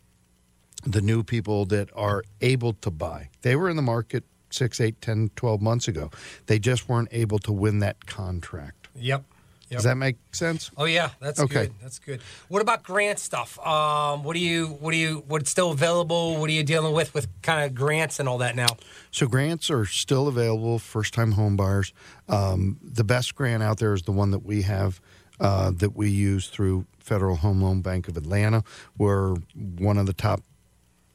the 0.83 1.01
new 1.01 1.23
people 1.23 1.67
that 1.67 1.89
are 1.95 2.25
able 2.41 2.73
to 2.73 2.91
buy. 2.91 3.31
They 3.43 3.55
were 3.55 3.71
in 3.71 3.77
the 3.77 3.83
market 3.83 4.25
six, 4.51 4.81
eight, 4.81 5.01
10, 5.01 5.31
12 5.37 5.61
months 5.61 5.89
ago. 5.89 6.11
They 6.47 6.59
just 6.59 6.89
weren't 6.89 7.09
able 7.13 7.39
to 7.41 7.53
win 7.53 7.79
that 7.81 8.07
contract. 8.07 8.89
Yep. 8.97 9.25
Yep. 9.71 9.77
Does 9.77 9.85
that 9.85 9.97
make 9.99 10.17
sense? 10.33 10.71
Oh 10.79 10.87
yeah, 10.87 11.11
that's 11.21 11.39
Okay. 11.39 11.67
good. 11.67 11.75
That's 11.83 11.99
good. 11.99 12.23
What 12.49 12.63
about 12.63 12.83
grant 12.83 13.19
stuff? 13.19 13.59
Um, 13.59 14.25
what 14.25 14.33
do 14.33 14.41
you, 14.41 14.69
what 14.81 14.93
do 14.93 14.97
you, 14.97 15.23
what's 15.29 15.51
still 15.51 15.73
available? 15.73 16.39
What 16.39 16.49
are 16.49 16.55
you 16.55 16.63
dealing 16.65 16.95
with 16.95 17.13
with 17.13 17.29
kind 17.43 17.67
of 17.67 17.75
grants 17.75 18.19
and 18.19 18.27
all 18.31 18.39
that 18.39 18.57
now? 18.57 18.79
So 19.11 19.27
grants 19.27 19.71
are 19.71 19.85
still 19.85 20.27
available 20.27 20.79
first 20.79 21.13
time 21.13 21.33
home 21.33 21.55
buyers. 21.55 21.93
Um, 22.31 22.79
the 22.83 23.05
best 23.05 23.35
grant 23.35 23.63
out 23.63 23.79
there 23.79 23.93
is 23.93 24.03
the 24.03 24.13
one 24.13 24.31
that 24.31 24.43
we 24.43 24.63
have 24.63 25.03
uh, 25.39 25.71
that 25.77 25.95
we 25.95 26.09
use 26.09 26.49
through 26.49 26.87
Federal 26.99 27.37
Home 27.37 27.61
Loan 27.61 27.83
Bank 27.83 28.09
of 28.09 28.17
Atlanta. 28.17 28.65
We're 28.97 29.35
one 29.55 29.99
of 29.99 30.07
the 30.07 30.15
top 30.15 30.41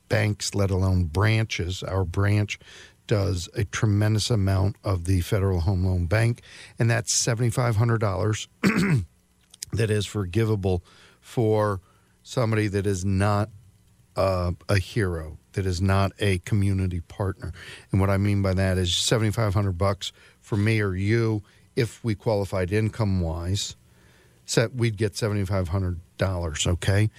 banks, 0.10 0.54
let 0.54 0.70
alone 0.70 1.06
branches. 1.06 1.82
Our 1.82 2.06
branch 2.06 2.60
does 3.08 3.50
a 3.56 3.64
tremendous 3.66 4.30
amount 4.30 4.78
of 4.84 5.06
the 5.06 5.22
Federal 5.22 5.62
Home 5.62 5.86
Loan 5.86 6.06
Bank, 6.06 6.42
and 6.80 6.90
that's 6.90 7.26
$7,500 7.26 8.48
that 9.74 9.90
is 9.90 10.06
forgivable 10.06 10.84
for 11.20 11.82
somebody 12.22 12.68
that 12.68 12.86
is 12.86 13.04
not 13.04 13.50
uh, 14.16 14.52
a 14.70 14.78
hero 14.78 15.38
that 15.54 15.66
is 15.66 15.82
not 15.82 16.12
a 16.20 16.40
community 16.40 17.00
partner. 17.00 17.52
And 17.92 18.02
what 18.02 18.10
I 18.10 18.18
mean 18.18 18.42
by 18.42 18.54
that 18.54 18.78
is 18.78 18.98
7500 18.98 19.78
bucks 19.78 20.12
for 20.42 20.58
me 20.58 20.82
or 20.82 20.96
you 20.96 21.44
if 21.76 22.04
we 22.04 22.14
qualified 22.14 22.72
income 22.72 23.22
wise, 23.22 23.76
set 24.46 24.76
we'd 24.76 24.98
get 24.98 25.14
$7500, 25.14 26.68
okay? 26.68 27.10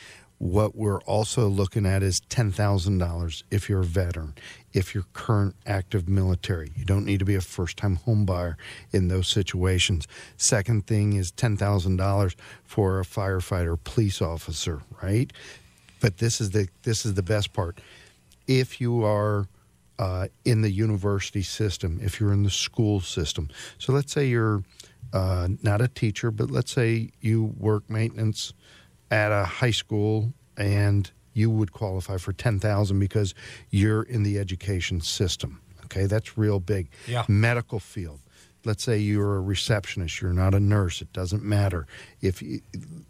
What 0.45 0.77
we're 0.77 1.01
also 1.05 1.49
looking 1.49 1.87
at 1.87 2.03
is 2.03 2.21
$10,000 2.29 3.43
if 3.51 3.71
you're 3.71 3.81
a 3.81 3.85
veteran, 3.85 4.35
if 4.75 4.95
you're 4.95 5.07
current 5.15 5.57
active 5.65 6.07
military. 6.07 6.71
You 6.77 6.85
don't 6.85 7.07
need 7.07 7.21
to 7.21 7.25
be 7.25 7.35
a 7.35 7.41
first 7.41 7.79
time 7.79 7.97
home 7.97 8.27
buyer 8.27 8.59
in 8.93 9.09
those 9.09 9.27
situations. 9.27 10.07
Second 10.37 10.87
thing 10.87 11.15
is 11.15 11.33
$10,000 11.33 12.35
for 12.63 13.01
a 13.01 13.05
firefighter, 13.05 13.79
police 13.85 14.21
officer, 14.21 14.83
right? 15.03 15.33
But 16.01 16.19
this 16.19 16.43
is 16.43 16.51
the 16.51 16.69
this 16.83 17.07
is 17.07 17.15
the 17.15 17.23
best 17.23 17.55
part. 17.55 17.81
If 18.47 18.83
you 18.83 19.03
are 19.03 19.49
uh, 19.99 20.29
in 20.45 20.61
the 20.61 20.71
university 20.71 21.43
system, 21.43 21.99
if 22.03 22.21
you're 22.21 22.35
in 22.35 22.43
the 22.43 22.51
school 22.51 23.01
system, 23.01 23.49
so 23.79 23.95
let's 23.95 24.13
say 24.13 24.27
you're 24.27 24.63
uh, 25.15 25.49
not 25.63 25.81
a 25.81 25.89
teacher, 25.89 26.31
but 26.31 26.51
let's 26.51 26.71
say 26.71 27.13
you 27.23 27.55
work 27.59 27.89
maintenance 27.89 28.53
at 29.15 29.31
a 29.31 29.45
high 29.45 29.71
school 29.71 30.35
and 30.57 31.13
you 31.35 31.49
would 31.49 31.73
qualify 31.73 32.17
for 32.17 32.33
10,000 32.33 32.99
because 32.99 33.33
you're 33.71 34.03
in 34.03 34.25
the 34.25 34.41
education 34.41 35.01
system. 35.01 35.61
Okay, 35.85 36.07
that's 36.07 36.37
real 36.37 36.59
big. 36.59 36.89
Yeah. 37.07 37.25
Medical 37.29 37.79
field. 37.79 38.21
Let's 38.65 38.83
say 38.83 38.99
you're 38.99 39.37
a 39.37 39.41
receptionist, 39.41 40.21
you're 40.21 40.33
not 40.33 40.53
a 40.53 40.59
nurse, 40.59 41.01
it 41.01 41.13
doesn't 41.13 41.45
matter. 41.45 41.87
If 42.21 42.43
you, 42.43 42.61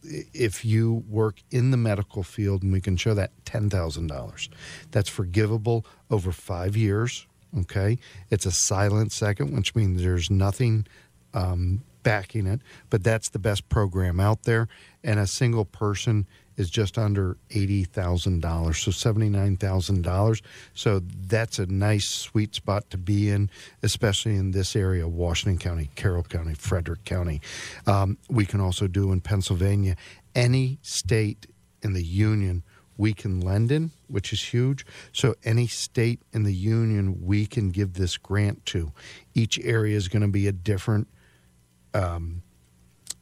if 0.02 0.62
you 0.64 1.04
work 1.08 1.36
in 1.50 1.70
the 1.70 1.76
medical 1.78 2.22
field 2.22 2.62
and 2.62 2.72
we 2.72 2.82
can 2.82 2.96
show 2.96 3.14
that 3.14 3.30
$10,000. 3.46 4.48
That's 4.90 5.08
forgivable 5.08 5.86
over 6.10 6.32
5 6.32 6.76
years, 6.76 7.26
okay? 7.60 7.98
It's 8.30 8.44
a 8.44 8.52
silent 8.52 9.12
second, 9.12 9.56
which 9.56 9.74
means 9.74 10.02
there's 10.02 10.28
nothing 10.28 10.86
um, 11.32 11.82
backing 12.04 12.46
it, 12.46 12.60
but 12.90 13.02
that's 13.02 13.30
the 13.30 13.40
best 13.40 13.68
program 13.68 14.20
out 14.20 14.44
there. 14.44 14.68
And 15.02 15.18
a 15.18 15.26
single 15.26 15.64
person 15.64 16.28
is 16.56 16.70
just 16.70 16.96
under 16.96 17.36
eighty 17.50 17.82
thousand 17.84 18.40
dollars, 18.40 18.78
so 18.78 18.92
seventy 18.92 19.28
nine 19.28 19.56
thousand 19.56 20.02
dollars. 20.02 20.40
So 20.72 21.00
that's 21.00 21.58
a 21.58 21.66
nice 21.66 22.08
sweet 22.08 22.54
spot 22.54 22.90
to 22.90 22.98
be 22.98 23.28
in, 23.30 23.50
especially 23.82 24.36
in 24.36 24.52
this 24.52 24.76
area: 24.76 25.08
Washington 25.08 25.58
County, 25.58 25.90
Carroll 25.96 26.22
County, 26.22 26.54
Frederick 26.54 27.04
County. 27.04 27.40
Um, 27.86 28.18
we 28.30 28.46
can 28.46 28.60
also 28.60 28.86
do 28.86 29.10
in 29.10 29.20
Pennsylvania, 29.20 29.96
any 30.34 30.78
state 30.82 31.46
in 31.82 31.92
the 31.92 32.04
union. 32.04 32.62
We 32.96 33.12
can 33.12 33.40
lend 33.40 33.72
in, 33.72 33.90
which 34.06 34.32
is 34.32 34.40
huge. 34.40 34.86
So, 35.12 35.34
any 35.42 35.66
state 35.66 36.20
in 36.32 36.44
the 36.44 36.54
union 36.54 37.26
we 37.26 37.44
can 37.44 37.70
give 37.70 37.94
this 37.94 38.16
grant 38.16 38.64
to. 38.66 38.92
Each 39.34 39.58
area 39.58 39.96
is 39.96 40.06
going 40.06 40.22
to 40.22 40.28
be 40.28 40.46
a 40.46 40.52
different 40.52 41.08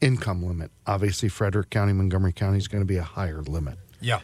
income 0.01 0.43
limit. 0.43 0.71
Obviously, 0.85 1.29
Frederick 1.29 1.69
County, 1.69 1.93
Montgomery 1.93 2.33
County 2.33 2.57
is 2.57 2.67
going 2.67 2.81
to 2.81 2.87
be 2.87 2.97
a 2.97 3.03
higher 3.03 3.41
limit. 3.41 3.77
Yeah. 4.01 4.19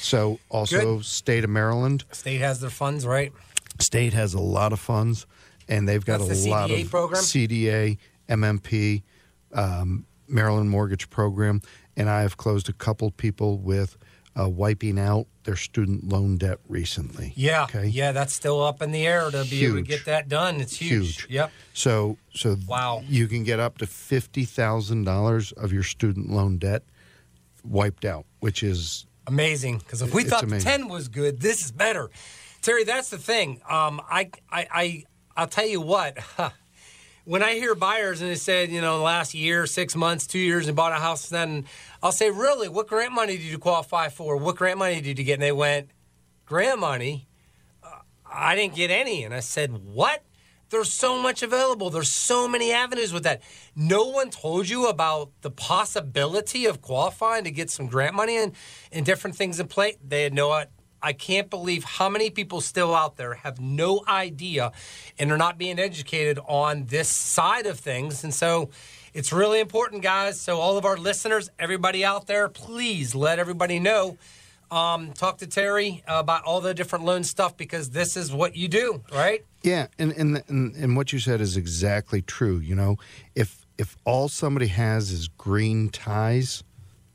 So, 0.00 0.40
also, 0.48 0.96
Good. 0.96 1.04
state 1.04 1.44
of 1.44 1.50
Maryland, 1.50 2.04
State 2.10 2.40
has 2.40 2.60
their 2.60 2.70
funds, 2.70 3.06
right? 3.06 3.32
state 3.78 4.12
has 4.12 4.34
a 4.34 4.40
lot 4.40 4.72
of 4.72 4.80
funds, 4.80 5.26
and 5.68 5.88
they've 5.88 6.04
got 6.04 6.18
That's 6.20 6.40
a 6.40 6.44
the 6.44 6.50
lot 6.50 6.70
CDA 6.70 6.82
of 6.84 6.90
program? 6.90 7.22
CDA, 7.22 7.98
MMP, 8.28 9.02
um, 9.54 10.04
Maryland 10.26 10.70
Mortgage 10.70 11.08
Program, 11.08 11.62
and 11.96 12.10
I 12.10 12.22
have 12.22 12.36
closed 12.36 12.68
a 12.68 12.72
couple 12.72 13.10
people 13.12 13.58
with 13.58 13.96
uh, 14.38 14.48
wiping 14.48 14.98
out 14.98 15.26
their 15.44 15.56
student 15.56 16.08
loan 16.08 16.38
debt 16.38 16.58
recently. 16.68 17.32
Yeah. 17.36 17.64
Okay. 17.64 17.86
Yeah, 17.86 18.12
that's 18.12 18.32
still 18.32 18.62
up 18.62 18.80
in 18.80 18.92
the 18.92 19.06
air 19.06 19.30
to 19.30 19.44
be 19.44 19.64
able 19.64 19.76
to 19.76 19.82
get 19.82 20.04
that 20.06 20.28
done. 20.28 20.60
It's 20.60 20.76
huge. 20.76 21.22
Huge. 21.22 21.26
Yep. 21.30 21.50
So, 21.74 22.16
so 22.34 22.56
Wow. 22.66 23.02
you 23.08 23.26
can 23.28 23.44
get 23.44 23.60
up 23.60 23.78
to 23.78 23.86
fifty 23.86 24.44
thousand 24.44 25.04
dollars 25.04 25.52
of 25.52 25.72
your 25.72 25.82
student 25.82 26.30
loan 26.30 26.58
debt 26.58 26.82
wiped 27.64 28.04
out, 28.04 28.24
which 28.40 28.62
is 28.62 29.06
Amazing. 29.26 29.78
Because 29.78 30.02
if 30.02 30.12
we 30.12 30.24
thought. 30.24 30.48
10 30.48 30.88
was 30.88 31.06
good, 31.08 31.40
this 31.40 31.64
is 31.64 31.70
better. 31.70 32.10
Terry, 32.60 32.82
that's 32.84 33.10
the 33.10 33.18
thing. 33.18 33.60
Um, 33.68 34.00
I, 34.10 34.30
I, 34.50 34.66
I, 34.72 35.04
I'll 35.36 35.46
tell 35.46 35.66
you 35.66 35.80
what. 35.80 36.18
When 37.24 37.42
I 37.42 37.54
hear 37.54 37.76
buyers 37.76 38.20
and 38.20 38.30
they 38.30 38.34
said, 38.34 38.70
you 38.70 38.80
know, 38.80 38.98
the 38.98 39.04
last 39.04 39.32
year, 39.32 39.64
six 39.66 39.94
months, 39.94 40.26
two 40.26 40.40
years, 40.40 40.66
and 40.66 40.76
bought 40.76 40.90
a 40.90 40.96
house, 40.96 41.28
then 41.28 41.66
I'll 42.02 42.10
say, 42.10 42.30
really, 42.30 42.68
what 42.68 42.88
grant 42.88 43.12
money 43.12 43.36
did 43.36 43.46
you 43.46 43.58
qualify 43.58 44.08
for? 44.08 44.36
What 44.36 44.56
grant 44.56 44.78
money 44.78 45.00
did 45.00 45.18
you 45.20 45.24
get? 45.24 45.34
And 45.34 45.42
they 45.42 45.52
went, 45.52 45.90
grant 46.46 46.80
money? 46.80 47.28
Uh, 47.82 48.00
I 48.28 48.56
didn't 48.56 48.74
get 48.74 48.90
any. 48.90 49.22
And 49.22 49.32
I 49.32 49.38
said, 49.40 49.70
what? 49.70 50.24
There's 50.70 50.92
so 50.92 51.22
much 51.22 51.42
available. 51.42 51.90
There's 51.90 52.10
so 52.10 52.48
many 52.48 52.72
avenues 52.72 53.12
with 53.12 53.22
that. 53.24 53.42
No 53.76 54.08
one 54.08 54.30
told 54.30 54.68
you 54.68 54.88
about 54.88 55.30
the 55.42 55.50
possibility 55.50 56.64
of 56.64 56.80
qualifying 56.80 57.44
to 57.44 57.50
get 57.50 57.70
some 57.70 57.86
grant 57.86 58.16
money 58.16 58.36
and, 58.36 58.52
and 58.90 59.06
different 59.06 59.36
things 59.36 59.60
in 59.60 59.68
play. 59.68 59.96
They 60.02 60.22
had 60.22 60.34
no 60.34 60.50
I 61.02 61.12
can't 61.12 61.50
believe 61.50 61.84
how 61.84 62.08
many 62.08 62.30
people 62.30 62.60
still 62.60 62.94
out 62.94 63.16
there 63.16 63.34
have 63.34 63.60
no 63.60 64.02
idea 64.08 64.72
and 65.18 65.32
are 65.32 65.38
not 65.38 65.58
being 65.58 65.78
educated 65.78 66.38
on 66.46 66.86
this 66.86 67.08
side 67.08 67.66
of 67.66 67.80
things. 67.80 68.24
And 68.24 68.32
so 68.32 68.70
it's 69.14 69.32
really 69.32 69.60
important, 69.60 70.02
guys. 70.02 70.40
So, 70.40 70.58
all 70.58 70.78
of 70.78 70.84
our 70.84 70.96
listeners, 70.96 71.50
everybody 71.58 72.04
out 72.04 72.26
there, 72.26 72.48
please 72.48 73.14
let 73.14 73.38
everybody 73.38 73.78
know. 73.78 74.16
Um, 74.70 75.12
talk 75.12 75.36
to 75.38 75.46
Terry 75.46 76.02
about 76.06 76.44
all 76.44 76.62
the 76.62 76.72
different 76.72 77.04
loan 77.04 77.24
stuff 77.24 77.58
because 77.58 77.90
this 77.90 78.16
is 78.16 78.32
what 78.32 78.56
you 78.56 78.68
do, 78.68 79.02
right? 79.12 79.44
Yeah, 79.62 79.88
and, 79.98 80.12
and 80.12 80.42
and 80.48 80.74
and 80.74 80.96
what 80.96 81.12
you 81.12 81.18
said 81.18 81.42
is 81.42 81.58
exactly 81.58 82.22
true. 82.22 82.58
You 82.58 82.74
know, 82.74 82.96
if 83.34 83.66
if 83.76 83.98
all 84.06 84.30
somebody 84.30 84.68
has 84.68 85.10
is 85.10 85.28
green 85.28 85.90
ties, 85.90 86.64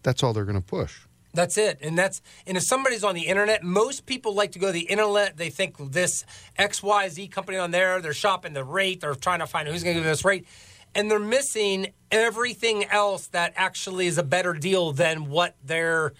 that's 0.04 0.22
all 0.22 0.34
they're 0.34 0.46
going 0.46 0.62
to 0.62 0.62
push. 0.62 1.07
That's 1.38 1.56
it. 1.56 1.78
And 1.82 1.96
that's 1.96 2.24
and 2.48 2.58
if 2.58 2.64
somebody's 2.64 3.04
on 3.04 3.14
the 3.14 3.28
internet, 3.28 3.64
most 3.64 4.08
people 4.08 4.34
like 4.34 4.54
to 4.54 4.60
go 4.60 4.68
to 4.68 4.74
the 4.74 4.90
internet. 4.96 5.38
They 5.38 5.52
think 5.52 5.78
this 5.92 6.26
XYZ 6.58 7.30
company 7.32 7.60
on 7.60 7.70
there, 7.70 8.02
they're 8.02 8.12
shopping 8.14 8.54
the 8.54 8.64
rate, 8.64 9.02
they're 9.02 9.14
trying 9.14 9.40
to 9.40 9.46
find 9.46 9.68
who's 9.68 9.84
gonna 9.84 9.94
give 9.94 10.04
this 10.04 10.26
rate. 10.26 10.48
and 10.96 11.12
they're 11.12 11.20
missing 11.20 11.94
everything 12.12 12.86
else 12.86 13.28
that 13.28 13.54
actually 13.56 14.08
is 14.08 14.18
a 14.18 14.24
better 14.24 14.54
deal 14.54 14.94
than 14.94 15.30
what 15.30 15.56
they're 15.64 16.14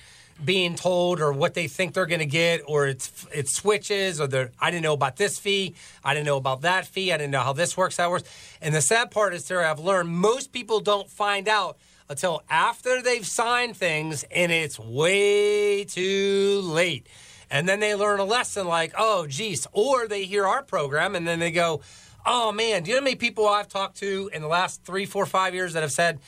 being 0.46 0.76
told 0.76 1.20
or 1.20 1.34
what 1.34 1.56
they 1.56 1.68
think 1.68 1.96
they're 1.96 2.06
going 2.06 2.20
to 2.20 2.26
get 2.28 2.62
or 2.68 2.86
it's 2.86 3.26
it 3.34 3.50
switches 3.50 4.22
or 4.22 4.28
they're 4.28 4.52
I 4.60 4.70
didn't 4.70 4.84
know 4.84 4.94
about 4.94 5.16
this 5.16 5.40
fee 5.40 5.74
I 6.04 6.14
didn't 6.14 6.28
know 6.28 6.38
about 6.38 6.62
that 6.62 6.86
fee 6.86 7.12
I 7.12 7.18
didn't 7.18 7.32
know 7.32 7.42
how 7.42 7.54
this 7.54 7.76
works 7.76 7.98
that 7.98 8.12
works 8.12 8.26
and 8.62 8.76
the 8.76 8.82
sad 8.82 9.10
part 9.10 9.34
is 9.34 9.46
there 9.48 9.66
I've 9.66 9.80
learned 9.80 10.10
most 10.10 10.52
people 10.52 10.80
don't 10.80 11.10
find 11.10 11.48
out 11.48 11.78
until 12.10 12.44
after 12.50 13.02
they've 13.02 13.26
signed 13.26 13.76
things 13.76 14.24
and 14.32 14.52
it's 14.52 14.80
way 14.80 15.84
too 15.84 16.62
late 16.64 17.08
and 17.50 17.68
then 17.68 17.80
they 17.80 17.96
learn 17.96 18.20
a 18.20 18.26
lesson 18.26 18.68
like 18.68 18.94
oh 18.98 19.28
geez 19.28 19.68
or 19.72 20.08
they 20.08 20.26
hear 20.26 20.46
our 20.46 20.64
program 20.64 21.16
and 21.16 21.28
then 21.28 21.40
they 21.40 21.52
go 21.52 21.82
oh 22.26 22.52
man 22.52 22.84
do 22.84 22.92
you 22.92 22.96
know 22.96 23.02
how 23.02 23.06
many 23.06 23.16
people 23.16 23.48
I've 23.48 23.68
talked 23.68 23.98
to 23.98 24.30
in 24.34 24.42
the 24.42 24.48
last 24.48 24.84
three 24.84 25.06
four 25.06 25.26
five 25.26 25.54
years 25.54 25.74
that 25.74 25.82
have 25.82 25.92
said 25.92 26.20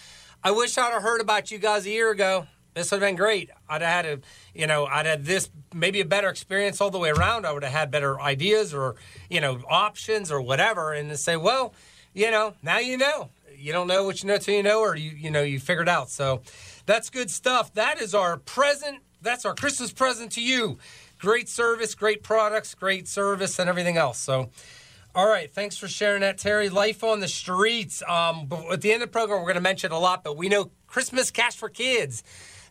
I 0.44 0.52
wish 0.52 0.78
I'd 0.78 0.92
have 0.92 1.02
heard 1.02 1.22
about 1.22 1.52
you 1.52 1.58
guys 1.58 1.86
a 1.86 1.90
year 1.90 2.12
ago 2.12 2.48
this 2.80 2.92
would 2.92 3.02
have 3.02 3.08
been 3.10 3.16
great. 3.16 3.50
I'd 3.68 3.82
have 3.82 4.06
had 4.06 4.06
a, 4.06 4.22
you 4.54 4.68
know, 4.68 4.86
I'd 4.86 5.06
had 5.06 5.26
this 5.26 5.50
maybe 5.74 6.02
a 6.02 6.06
better 6.06 6.30
experience 6.30 6.80
all 6.80 6.90
the 6.90 7.00
way 7.00 7.10
around. 7.10 7.46
I 7.46 7.52
would 7.52 7.64
have 7.64 7.74
had 7.74 7.92
better 7.92 8.20
ideas 8.22 8.74
or, 8.74 8.96
you 9.30 9.42
know, 9.42 9.60
options 9.70 10.32
or 10.32 10.42
whatever. 10.42 10.94
And 10.94 11.18
say, 11.18 11.36
well, 11.36 11.74
you 12.14 12.32
know, 12.32 12.54
now 12.62 12.80
you 12.80 12.98
know. 12.98 13.30
You 13.56 13.74
don't 13.74 13.88
know 13.88 14.06
what 14.06 14.24
you 14.24 14.28
know 14.28 14.38
till 14.38 14.56
you 14.56 14.64
know, 14.64 14.80
or 14.80 14.96
you, 14.96 15.12
you 15.12 15.30
know, 15.30 15.42
you 15.42 15.60
figured 15.60 15.90
out. 15.90 16.10
So 16.10 16.42
that's 16.86 17.10
good 17.10 17.30
stuff. 17.30 17.74
That 17.74 18.00
is 18.00 18.16
our 18.16 18.38
present. 18.38 19.00
That's 19.22 19.46
our 19.46 19.54
Christmas 19.54 19.92
present 19.92 20.32
to 20.34 20.42
you. 20.42 20.78
Great 21.20 21.50
service, 21.50 21.94
great 21.94 22.24
products, 22.24 22.74
great 22.74 23.08
service, 23.08 23.60
and 23.60 23.70
everything 23.70 23.98
else. 23.98 24.18
So, 24.18 24.50
all 25.14 25.28
right, 25.28 25.52
thanks 25.52 25.76
for 25.76 25.90
sharing 25.90 26.22
that, 26.22 26.38
Terry. 26.38 26.70
Life 26.70 27.04
on 27.04 27.20
the 27.20 27.28
streets. 27.28 28.02
Um, 28.08 28.48
at 28.72 28.80
the 28.80 28.94
end 28.94 29.04
of 29.04 29.10
the 29.10 29.12
program, 29.12 29.40
we're 29.40 29.46
going 29.46 29.56
to 29.56 29.62
mention 29.62 29.92
a 29.92 30.00
lot, 30.00 30.24
but 30.24 30.38
we 30.38 30.48
know 30.48 30.72
Christmas 30.88 31.30
cash 31.30 31.58
for 31.58 31.68
kids. 31.68 32.24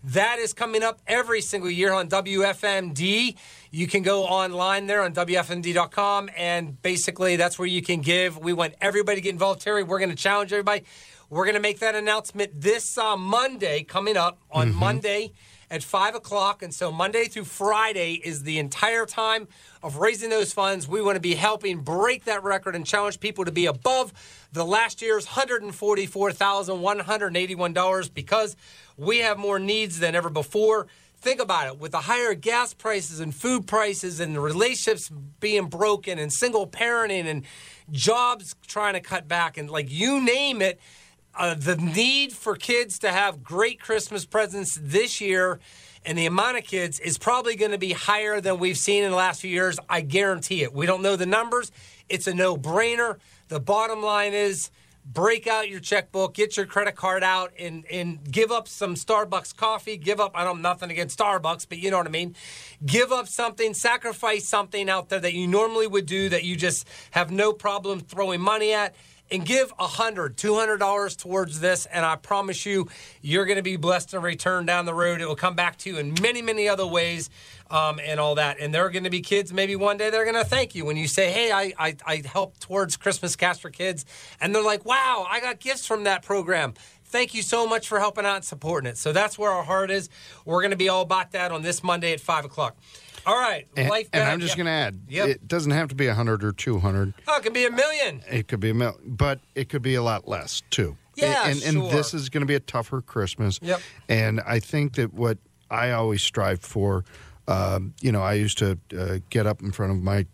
That 0.05 0.38
is 0.38 0.52
coming 0.52 0.83
up 0.83 1.00
every 1.07 1.40
single 1.40 1.71
year 1.71 1.93
on 1.93 2.09
WFMD. 2.09 3.37
You 3.71 3.87
can 3.87 4.02
go 4.02 4.25
online 4.25 4.87
there 4.87 5.02
on 5.02 5.12
WFMD.com, 5.12 6.31
and 6.37 6.81
basically 6.83 7.37
that's 7.37 7.59
where 7.59 7.69
you 7.69 7.83
can 7.83 8.00
give. 8.00 8.38
We 8.38 8.52
want 8.52 8.75
everybody 8.81 9.17
to 9.17 9.21
get 9.23 9.33
involved. 9.33 9.61
Terry, 9.61 9.83
we're 9.83 9.99
going 9.99 10.11
to 10.11 10.17
challenge 10.17 10.52
everybody. 10.52 10.85
We're 11.31 11.45
going 11.45 11.57
to 11.57 11.61
make 11.61 11.81
that 11.81 11.95
announcement 11.95 12.61
this 12.61 12.97
uh, 12.97 13.17
Monday 13.17 13.83
coming 13.83 14.17
up 14.17 14.38
on 14.50 14.69
mm-hmm. 14.69 14.78
Monday 14.78 15.33
at 15.70 15.82
5 15.82 16.14
o'clock. 16.14 16.62
And 16.62 16.72
so 16.72 16.90
Monday 16.90 17.25
through 17.25 17.44
Friday 17.44 18.14
is 18.14 18.42
the 18.42 18.58
entire 18.58 19.04
time 19.06 19.48
of 19.82 19.96
raising 19.96 20.30
those 20.30 20.52
funds. 20.52 20.88
We 20.88 21.02
want 21.02 21.16
to 21.16 21.20
be 21.20 21.34
helping 21.34 21.80
break 21.80 22.25
that 22.25 22.42
record 22.42 22.75
and 22.75 22.87
challenge 22.87 23.20
people 23.20 23.44
to 23.44 23.52
be 23.52 23.66
above 23.66 24.14
the 24.52 24.64
last 24.64 25.02
year's 25.02 25.26
$144,181 25.26 28.14
because 28.14 28.56
we 28.96 29.18
have 29.18 29.38
more 29.38 29.58
needs 29.58 30.00
than 30.00 30.14
ever 30.14 30.30
before. 30.30 30.87
Think 31.20 31.40
about 31.40 31.66
it 31.66 31.80
with 31.80 31.92
the 31.92 31.98
higher 31.98 32.34
gas 32.34 32.75
prices 32.75 33.18
and 33.18 33.34
food 33.34 33.66
prices 33.66 34.20
and 34.20 34.37
the 34.37 34.40
relationships 34.40 35.10
being 35.40 35.66
broken 35.66 36.18
and 36.18 36.32
single 36.32 36.66
parenting 36.66 37.26
and 37.26 37.44
jobs 37.90 38.54
trying 38.66 38.94
to 38.94 39.00
cut 39.00 39.26
back 39.26 39.58
and 39.58 39.68
like 39.68 39.90
you 39.90 40.25
name 40.25 40.62
it 40.62 40.78
uh, 41.38 41.54
the 41.54 41.76
need 41.76 42.33
for 42.33 42.57
kids 42.57 42.99
to 43.00 43.12
have 43.12 43.42
great 43.42 43.80
Christmas 43.80 44.26
presents 44.26 44.78
this 44.80 45.21
year 45.21 45.61
and 46.04 46.16
the 46.16 46.26
amount 46.26 46.57
of 46.57 46.64
kids 46.64 47.00
is 47.00 47.18
probably 47.18 47.54
going 47.57 47.73
to 47.73 47.78
be 47.78 47.92
higher 47.92 48.40
than 48.40 48.59
we've 48.59 48.78
seen 48.78 49.04
in 49.04 49.11
the 49.11 49.16
last 49.16 49.40
few 49.40 49.50
years. 49.50 49.78
I 49.88 50.00
guarantee 50.00 50.62
it. 50.62 50.73
We 50.73 50.87
don't 50.87 51.02
know 51.02 51.16
the 51.16 51.26
numbers. 51.26 51.71
It's 52.09 52.26
a 52.26 52.35
no 52.35 52.57
brainer. 52.57 53.18
The 53.49 53.61
bottom 53.61 54.02
line 54.02 54.33
is 54.33 54.71
break 55.04 55.47
out 55.47 55.68
your 55.68 55.80
checkbook, 55.80 56.35
get 56.35 56.57
your 56.57 56.66
credit 56.66 56.95
card 56.95 57.23
out, 57.23 57.52
and 57.59 57.85
and 57.90 58.18
give 58.30 58.50
up 58.50 58.68
some 58.68 58.95
Starbucks 58.95 59.57
coffee. 59.57 59.97
Give 59.97 60.21
up. 60.21 60.33
I 60.35 60.45
don't 60.45 60.57
have 60.57 60.62
nothing 60.62 60.90
against 60.90 61.18
Starbucks, 61.18 61.66
but 61.68 61.78
you 61.78 61.90
know 61.90 61.99
what 61.99 62.07
I 62.07 62.11
mean. 62.11 62.35
Give 62.84 63.12
up 63.12 63.28
something, 63.28 63.75
sacrifice 63.75 64.47
something 64.47 64.89
out 64.89 65.08
there 65.08 65.21
that 65.21 65.34
you 65.34 65.47
normally 65.47 65.86
would 65.86 66.06
do 66.06 66.28
that 66.28 66.45
you 66.45 66.56
just 66.56 66.86
have 67.10 67.30
no 67.30 67.52
problem 67.52 68.00
throwing 68.00 68.41
money 68.41 68.73
at 68.73 68.95
and 69.30 69.45
give 69.45 69.73
a 69.78 69.86
hundred, 69.86 70.36
two 70.36 70.54
hundred 70.54 70.78
dollars 70.78 71.17
towards 71.17 71.60
this, 71.60 71.86
and 71.86 72.04
I 72.04 72.17
promise 72.17 72.64
you, 72.64 72.88
you're 73.21 73.45
going 73.45 73.56
to 73.56 73.62
be 73.62 73.76
blessed 73.76 74.14
in 74.14 74.23
return 74.23 74.67
down 74.67 74.86
the 74.86 74.95
road. 74.95 75.21
It 75.21 75.28
will 75.28 75.36
come 75.36 75.54
back 75.54 75.76
to 75.78 75.91
you 75.91 75.99
in 75.99 76.14
many, 76.21 76.43
many 76.43 76.69
other 76.69 76.86
ways, 76.86 77.30
um, 77.71 78.00
and 78.02 78.19
all 78.19 78.36
that. 78.36 78.58
And 78.60 78.73
there 78.73 78.84
are 78.86 78.91
going 78.91 79.04
to 79.04 79.10
be 79.10 79.21
kids. 79.21 79.52
Maybe 79.52 79.76
one 79.76 79.97
day 79.97 80.10
they're 80.10 80.25
going 80.25 80.43
to 80.43 80.49
thank 80.49 80.75
you 80.75 80.84
when 80.84 80.97
you 80.97 81.08
say, 81.08 81.30
"Hey, 81.30 81.52
I, 81.52 81.73
I 81.78 81.97
I 82.06 82.23
helped 82.25 82.60
towards 82.60 82.97
Christmas 82.97 83.36
Cash 83.36 83.60
for 83.60 83.71
Kids," 83.71 84.04
and 84.41 84.54
they're 84.54 84.62
like, 84.62 84.84
"Wow, 84.84 85.26
I 85.28 85.41
got 85.41 85.60
gifts 85.60 85.86
from 85.86 86.04
that 86.04 86.23
program." 86.23 86.75
Thank 87.04 87.32
you 87.32 87.41
so 87.41 87.67
much 87.67 87.88
for 87.88 87.99
helping 88.00 88.26
out 88.26 88.36
and 88.36 88.45
supporting 88.45 88.91
it. 88.91 88.99
So 88.99 89.12
that's 89.14 89.38
where 89.38 89.50
our 89.50 89.62
heart 89.64 89.91
is. 89.91 90.10
We're 90.45 90.60
going 90.60 90.73
to 90.73 90.76
be 90.76 90.91
all 90.91 91.00
about 91.00 91.32
that 91.32 91.52
on 91.52 91.62
this 91.62 91.82
Monday 91.82 92.12
at 92.12 92.21
five 92.21 92.45
o'clock. 92.45 92.76
All 93.28 93.36
right, 93.36 93.67
and, 93.76 93.91
life. 93.91 94.08
And 94.12 94.25
I'm 94.25 94.41
just 94.41 94.52
yep. 94.52 94.56
going 94.56 94.67
to 94.67 94.73
add, 94.73 95.00
yep. 95.08 95.28
it 95.28 95.47
doesn't 95.47 95.73
have 95.73 95.88
to 95.88 95.95
be 95.95 96.06
a 96.06 96.14
hundred 96.14 96.43
or 96.43 96.52
two 96.52 96.78
hundred. 96.78 97.12
Oh, 97.26 97.36
it 97.36 97.43
could 97.43 97.52
be 97.52 97.67
a 97.67 97.71
million. 97.71 98.23
It 98.30 98.49
could 98.49 98.60
be 98.60 98.71
a 98.71 98.75
million, 98.75 98.99
but 99.04 99.41
it 99.54 99.69
could 99.69 99.82
be 99.82 99.95
a 99.97 100.02
lot 100.02 100.26
less 100.26 100.62
too. 100.71 100.97
Yeah, 101.14 101.49
and, 101.49 101.58
sure. 101.58 101.69
and 101.69 101.91
this 101.91 102.14
is 102.14 102.30
going 102.30 102.41
to 102.41 102.47
be 102.47 102.54
a 102.54 102.60
tougher 102.60 103.02
Christmas. 103.02 103.58
Yep. 103.60 103.80
And 104.08 104.41
I 104.47 104.60
think 104.60 104.95
that 104.95 105.12
what 105.12 105.36
I 105.71 105.91
always 105.91 106.23
strive 106.23 106.60
for, 106.60 107.04
um, 107.49 107.93
you 108.00 108.12
know, 108.12 108.23
I 108.23 108.34
used 108.34 108.56
to 108.58 108.78
uh, 108.97 109.19
get 109.28 109.47
up 109.47 109.60
in 109.60 109.73
front 109.73 109.93
of 109.93 110.02
my, 110.02 110.26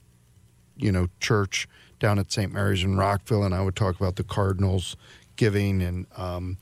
you 0.77 0.93
know, 0.93 1.09
church 1.21 1.67
down 1.99 2.19
at 2.19 2.31
St. 2.31 2.53
Mary's 2.53 2.85
in 2.85 2.97
Rockville, 2.97 3.43
and 3.43 3.55
I 3.55 3.63
would 3.63 3.77
talk 3.77 3.99
about 3.99 4.17
the 4.17 4.25
Cardinals 4.25 4.97
giving 5.37 5.83
and 5.83 6.07
um, 6.17 6.59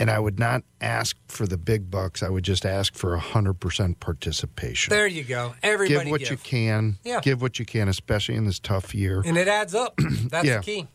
and 0.00 0.10
I 0.10 0.18
would 0.18 0.38
not 0.38 0.62
ask 0.80 1.14
for 1.28 1.46
the 1.46 1.58
big 1.58 1.90
bucks. 1.90 2.22
I 2.22 2.30
would 2.30 2.42
just 2.42 2.64
ask 2.64 2.94
for 2.94 3.16
hundred 3.18 3.54
percent 3.54 4.00
participation. 4.00 4.90
There 4.90 5.06
you 5.06 5.22
go. 5.22 5.54
Everybody 5.62 6.04
give 6.04 6.10
what 6.10 6.20
give. 6.20 6.30
you 6.30 6.36
can. 6.38 6.98
Yeah. 7.04 7.20
Give 7.20 7.42
what 7.42 7.58
you 7.58 7.66
can, 7.66 7.86
especially 7.86 8.36
in 8.36 8.46
this 8.46 8.58
tough 8.58 8.94
year. 8.94 9.22
And 9.24 9.36
it 9.36 9.46
adds 9.46 9.74
up. 9.74 9.94
That's 10.24 10.46
yeah. 10.46 10.56
the 10.56 10.62
key. 10.62 10.88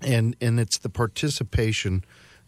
And 0.00 0.34
and 0.40 0.58
it's 0.58 0.78
the 0.78 0.88
participation 0.88 2.04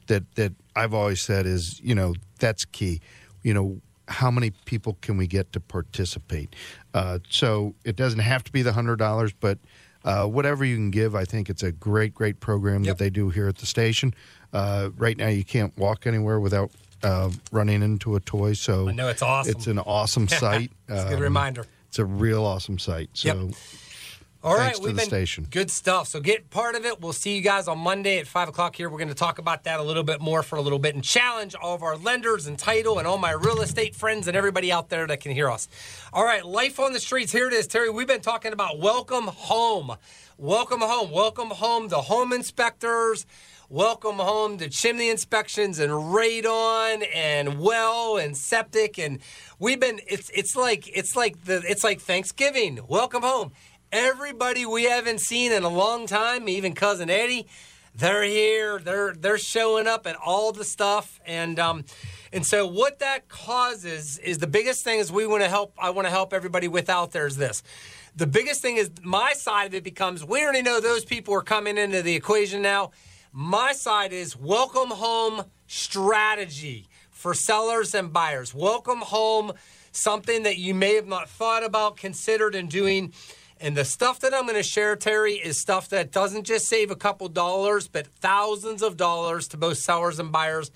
that 0.07 0.35
that 0.37 0.53
I've 0.75 0.95
always 0.95 1.21
said 1.21 1.47
is 1.47 1.81
you 1.81 1.95
know 1.95 2.15
that's 2.39 2.65
key. 2.65 3.01
You 3.43 3.55
know 3.55 3.81
how 4.09 4.31
many 4.31 4.53
people 4.65 4.97
can 5.03 5.17
we 5.17 5.27
get 5.27 5.53
to 5.53 5.61
participate? 5.61 6.57
Uh, 6.95 7.19
so 7.29 7.75
it 7.85 7.97
doesn't 7.97 8.21
have 8.21 8.43
to 8.45 8.53
be 8.53 8.63
the 8.63 8.73
hundred 8.73 8.97
dollars, 8.97 9.33
but 9.33 9.59
uh, 10.05 10.27
whatever 10.27 10.65
you 10.65 10.77
can 10.77 10.91
give, 10.91 11.15
I 11.15 11.25
think 11.25 11.51
it's 11.51 11.63
a 11.63 11.73
great, 11.73 12.15
great 12.15 12.41
program 12.41 12.85
yep. 12.85 12.97
that 12.97 13.05
they 13.05 13.11
do 13.11 13.31
here 13.31 13.49
at 13.49 13.57
the 13.57 13.67
station. 13.67 14.15
Uh, 14.53 14.91
right 14.97 15.17
now, 15.17 15.29
you 15.29 15.45
can't 15.45 15.77
walk 15.79 16.07
anywhere 16.07 16.41
without 16.41 16.71
uh, 17.03 17.31
running 17.53 17.83
into 17.83 18.17
a 18.17 18.21
toy. 18.21 18.53
So 18.53 18.89
I 18.89 18.93
know 18.93 19.09
it's 19.09 19.23
awesome. 19.23 19.55
It's 19.57 19.67
an 19.67 19.79
awesome 19.79 20.29
sight. 20.29 20.73
it's 20.89 21.03
a 21.03 21.09
good 21.09 21.15
um, 21.17 21.23
reminder. 21.23 21.67
It's 21.89 21.99
a 21.99 22.05
real 22.05 22.45
awesome 22.45 22.79
sight. 22.79 23.11
So. 23.15 23.35
Yep. 23.35 23.55
All 24.43 24.57
right, 24.57 24.75
we've 24.81 24.97
been 24.97 25.05
station. 25.05 25.47
good 25.51 25.71
stuff. 25.71 26.09
So 26.09 26.19
get 26.19 26.49
part 26.49 26.75
of 26.75 26.87
it. 26.87 27.03
We'll 27.03 27.13
see 27.13 27.37
you 27.37 27.43
guys 27.43 27.69
on 27.69 27.79
Monday 27.79 28.19
at 28.19 28.27
five 28.27 28.49
o'clock 28.49 28.75
here. 28.75 28.89
We're 28.89 28.97
going 28.97 29.09
to 29.09 29.15
talk 29.15 29.39
about 29.39 29.65
that 29.65 29.81
a 29.81 29.83
little 29.83 30.03
bit 30.03 30.19
more 30.19 30.43
for 30.43 30.57
a 30.57 30.63
little 30.63 30.79
bit 30.79 30.95
and 30.95 31.05
challenge 31.05 31.55
all 31.55 31.75
of 31.75 31.83
our 31.83 31.99
lenders 31.99 32.47
and 32.47 32.59
title 32.59 32.99
and 32.99 33.07
all 33.07 33.19
my 33.19 33.33
real 33.33 33.61
estate 33.61 33.95
friends 33.95 34.29
and 34.29 34.35
everybody 34.35 34.73
out 34.73 34.89
there 34.89 35.07
that 35.07 35.21
can 35.21 35.33
hear 35.33 35.51
us. 35.51 35.69
All 36.11 36.25
right, 36.25 36.43
life 36.43 36.81
on 36.81 36.95
the 36.95 37.01
streets. 37.01 37.33
Here 37.33 37.49
it 37.49 37.53
is, 37.53 37.67
Terry. 37.67 37.91
We've 37.91 38.07
been 38.07 38.23
talking 38.23 38.55
about 38.55 38.79
welcome 38.79 39.27
home, 39.27 39.97
welcome 40.39 40.81
home, 40.81 41.11
welcome 41.11 41.51
home. 41.51 41.89
The 41.89 42.01
home 42.01 42.33
inspectors. 42.33 43.27
Welcome 43.73 44.17
home 44.17 44.59
to 44.59 44.69
chimney 44.69 45.11
inspections 45.11 45.79
and 45.79 45.93
radon 45.93 47.07
and 47.15 47.61
well 47.61 48.17
and 48.17 48.37
septic 48.37 48.99
and 48.99 49.21
we've 49.61 49.79
been 49.79 50.01
it's 50.09 50.29
it's 50.35 50.57
like 50.57 50.89
it's 50.89 51.15
like 51.15 51.45
the 51.45 51.63
it's 51.65 51.85
like 51.85 52.01
Thanksgiving. 52.01 52.81
Welcome 52.89 53.23
home 53.23 53.53
everybody 53.93 54.67
we 54.67 54.87
haven't 54.87 55.21
seen 55.21 55.53
in 55.53 55.63
a 55.63 55.69
long 55.69 56.09
time, 56.09 56.49
even 56.49 56.75
cousin 56.75 57.11
Eddie, 57.11 57.47
they're 57.95 58.25
here. 58.25 58.81
They're 58.81 59.15
they're 59.15 59.39
showing 59.39 59.87
up 59.87 60.05
at 60.05 60.17
all 60.17 60.51
the 60.51 60.65
stuff, 60.65 61.21
and 61.25 61.59
um, 61.61 61.85
and 62.33 62.45
so 62.45 62.67
what 62.67 62.99
that 62.99 63.29
causes 63.29 64.19
is 64.19 64.39
the 64.39 64.49
biggest 64.49 64.83
thing 64.83 64.99
is 64.99 65.13
we 65.13 65.29
want 65.29 65.45
to 65.45 65.49
help. 65.49 65.75
I 65.79 65.91
want 65.91 66.07
to 66.07 66.11
help 66.11 66.33
everybody 66.33 66.67
with 66.67 66.91
out 66.91 67.13
there 67.13 67.29
is 67.29 67.37
this. 67.37 67.63
The 68.17 68.27
biggest 68.27 68.63
thing 68.63 68.79
is 68.79 68.91
my 69.05 69.33
side 69.35 69.67
of 69.67 69.75
it 69.75 69.85
becomes 69.85 70.25
we 70.25 70.43
already 70.43 70.63
know 70.63 70.81
those 70.81 71.05
people 71.05 71.35
are 71.35 71.43
coming 71.43 71.79
into 71.79 72.03
the 72.03 72.17
equation 72.17 72.63
now. 72.63 72.91
My 73.33 73.73
side 73.73 74.13
is 74.13 74.37
welcome 74.37 74.91
home 74.91 75.45
strategy 75.69 76.89
for 77.11 77.33
sellers 77.33 77.95
and 77.95 78.13
buyers. 78.13 78.53
Welcome 78.53 78.99
home, 78.99 79.53
something 79.93 80.43
that 80.43 80.59
you 80.59 80.75
may 80.75 80.97
have 80.97 81.07
not 81.07 81.29
thought 81.29 81.65
about, 81.65 81.97
considered, 81.97 82.55
and 82.55 82.69
doing 82.69 83.13
and 83.63 83.77
the 83.77 83.85
stuff 83.85 84.21
that 84.21 84.33
I'm 84.33 84.45
going 84.45 84.55
to 84.55 84.63
share, 84.63 84.97
Terry, 84.97 85.35
is 85.35 85.61
stuff 85.61 85.91
that 85.91 86.11
doesn't 86.11 86.45
just 86.45 86.67
save 86.67 86.91
a 86.91 86.97
couple 86.97 87.29
dollars, 87.29 87.89
but 87.89 88.07
thousands 88.07 88.83
of 88.83 88.97
dollars 88.97 89.49
to 89.49 89.59
both 89.59 89.77
sellers 89.77 90.19
and 90.19 90.33
buyers 90.33 90.71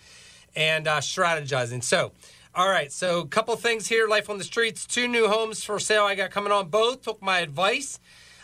and 0.54 0.86
uh, 0.86 1.00
strategizing. 1.00 1.82
So, 1.82 2.12
all 2.54 2.68
right, 2.68 2.92
so 2.92 3.20
a 3.20 3.26
couple 3.26 3.56
things 3.56 3.88
here. 3.88 4.06
Life 4.06 4.28
on 4.28 4.36
the 4.36 4.44
streets, 4.44 4.86
two 4.86 5.08
new 5.08 5.28
homes 5.28 5.64
for 5.64 5.78
sale 5.78 6.04
I 6.04 6.14
got 6.14 6.30
coming 6.30 6.52
on. 6.52 6.68
Both 6.68 7.02
took 7.02 7.22
my 7.22 7.38
advice. 7.38 7.98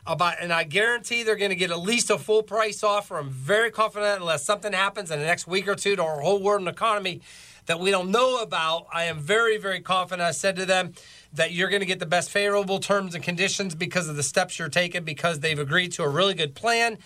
About, 0.07 0.35
and 0.41 0.53
I 0.53 0.65
guarantee 0.65 1.23
they're 1.23 1.37
going 1.37 1.51
to 1.51 1.57
get 1.57 1.71
at 1.71 1.81
least 1.81 2.11
a 2.11 2.19
full 2.19 2.43
price 2.43 2.83
offer. 2.83 3.19
I'm 3.19 3.31
very 3.31 3.71
confident, 3.71 4.21
unless 4.21 4.45
something 4.45 4.73
happens 4.73 5.11
in 5.11 5.19
the 5.19 5.27
next 5.27 5.47
week 5.47 5.69
or 5.69 5.75
two 5.75 5.97
to 5.97 6.03
our 6.03 6.21
whole 6.21 6.43
world 6.43 6.61
and 6.61 6.69
economy 6.69 7.21
that 7.67 7.79
we 7.79 7.91
don't 7.91 8.11
know 8.11 8.43
about. 8.43 8.87
I 8.93 9.05
am 9.05 9.19
very, 9.19 9.59
very 9.59 9.81
confident. 9.81 10.23
I 10.23 10.33
said 10.33 10.57
to 10.57 10.67
them 10.67 10.95
that 11.35 11.53
you're 11.53 11.69
going 11.69 11.81
to 11.81 11.87
get 11.87 12.01
the 12.01 12.07
best 12.07 12.31
favorable 12.31 12.81
terms 12.81 13.15
and 13.15 13.23
conditions 13.23 13.75
because 13.75 14.09
of 14.09 14.17
the 14.17 14.23
steps 14.23 14.59
you're 14.59 14.69
taking, 14.69 15.05
because 15.05 15.41
they've 15.41 15.59
agreed 15.59 15.93
to 15.93 16.03
a 16.03 16.09
really 16.09 16.35
good 16.35 16.55
plan, 16.55 16.99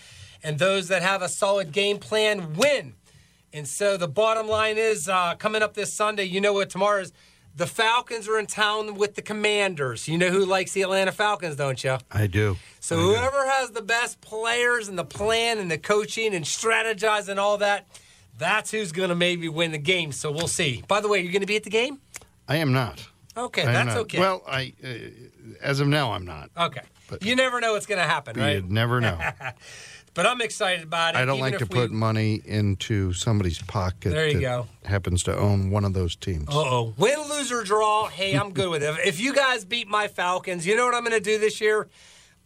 and 0.43 0.57
those 0.57 0.87
that 0.87 1.01
have 1.01 1.21
a 1.21 1.29
solid 1.29 1.71
game 1.71 1.99
plan 1.99 2.53
win. 2.53 2.95
And 3.53 3.67
so 3.67 3.95
the 3.95 4.07
bottom 4.07 4.47
line 4.47 4.77
is 4.77 5.07
uh, 5.07 5.35
coming 5.35 5.61
up 5.61 5.75
this 5.75 5.93
Sunday. 5.93 6.23
You 6.23 6.41
know 6.41 6.53
what 6.53 6.69
tomorrow 6.69 7.01
is. 7.01 7.13
The 7.57 7.67
Falcons 7.67 8.27
are 8.27 8.37
in 8.37 8.47
town 8.47 8.95
with 8.95 9.15
the 9.15 9.21
Commanders. 9.21 10.09
You 10.09 10.17
know 10.17 10.29
who 10.29 10.43
likes 10.45 10.73
the 10.73 10.81
Atlanta 10.81 11.13
Falcons, 11.13 11.55
don't 11.55 11.81
you? 11.83 11.97
I 12.11 12.27
do. 12.27 12.57
So 12.81 12.97
I 12.97 12.99
do. 12.99 13.07
whoever 13.07 13.45
has 13.47 13.71
the 13.71 13.81
best 13.81 14.19
players 14.19 14.89
and 14.89 14.99
the 14.99 15.05
plan 15.05 15.57
and 15.59 15.71
the 15.71 15.77
coaching 15.77 16.35
and 16.35 16.43
strategizing 16.43 17.29
and 17.29 17.39
all 17.39 17.57
that, 17.59 17.87
that's 18.37 18.71
who's 18.71 18.91
going 18.91 19.07
to 19.09 19.15
maybe 19.15 19.47
win 19.47 19.71
the 19.71 19.77
game. 19.77 20.11
So 20.11 20.31
we'll 20.31 20.49
see. 20.49 20.83
By 20.89 20.99
the 20.99 21.07
way, 21.07 21.21
you're 21.21 21.31
going 21.31 21.41
to 21.41 21.47
be 21.47 21.55
at 21.55 21.63
the 21.63 21.69
game? 21.69 21.99
I 22.47 22.57
am 22.57 22.73
not. 22.73 23.07
Okay, 23.37 23.63
I 23.63 23.71
that's 23.71 23.87
not. 23.87 23.97
okay. 23.99 24.19
Well, 24.19 24.43
I 24.47 24.73
uh, 24.83 24.87
as 25.61 25.79
of 25.79 25.87
now, 25.87 26.11
I'm 26.11 26.25
not. 26.25 26.49
okay. 26.57 26.81
but- 27.09 27.23
you 27.23 27.35
never 27.35 27.59
know 27.61 27.73
what's 27.73 27.85
going 27.85 27.99
to 28.01 28.07
happen, 28.07 28.37
right? 28.39 28.57
You 28.57 28.63
never 28.69 28.99
know. 28.99 29.17
But 30.15 30.25
I'm 30.25 30.39
excited 30.39 30.85
about 30.85 31.13
it. 31.13 31.17
I 31.17 31.25
don't 31.25 31.41
like 31.41 31.57
to 31.57 31.65
if 31.65 31.69
put 31.69 31.91
money 31.91 32.41
into 32.45 33.11
somebody's 33.11 33.61
pocket 33.61 34.11
There 34.11 34.27
you 34.27 34.35
that 34.35 34.41
go. 34.41 34.67
happens 34.85 35.23
to 35.23 35.37
own 35.37 35.69
one 35.69 35.83
of 35.83 35.93
those 35.93 36.15
teams. 36.15 36.47
Uh 36.47 36.53
oh. 36.57 36.93
Win, 36.97 37.19
lose, 37.29 37.51
or 37.51 37.63
draw. 37.63 38.07
Hey, 38.07 38.33
I'm 38.33 38.53
good 38.53 38.69
with 38.69 38.81
it. 38.81 38.95
If 39.05 39.19
you 39.19 39.33
guys 39.35 39.65
beat 39.65 39.89
my 39.89 40.07
Falcons, 40.07 40.65
you 40.65 40.77
know 40.77 40.85
what 40.85 40.95
I'm 40.95 41.03
going 41.03 41.11
to 41.11 41.19
do 41.19 41.37
this 41.37 41.59
year? 41.59 41.89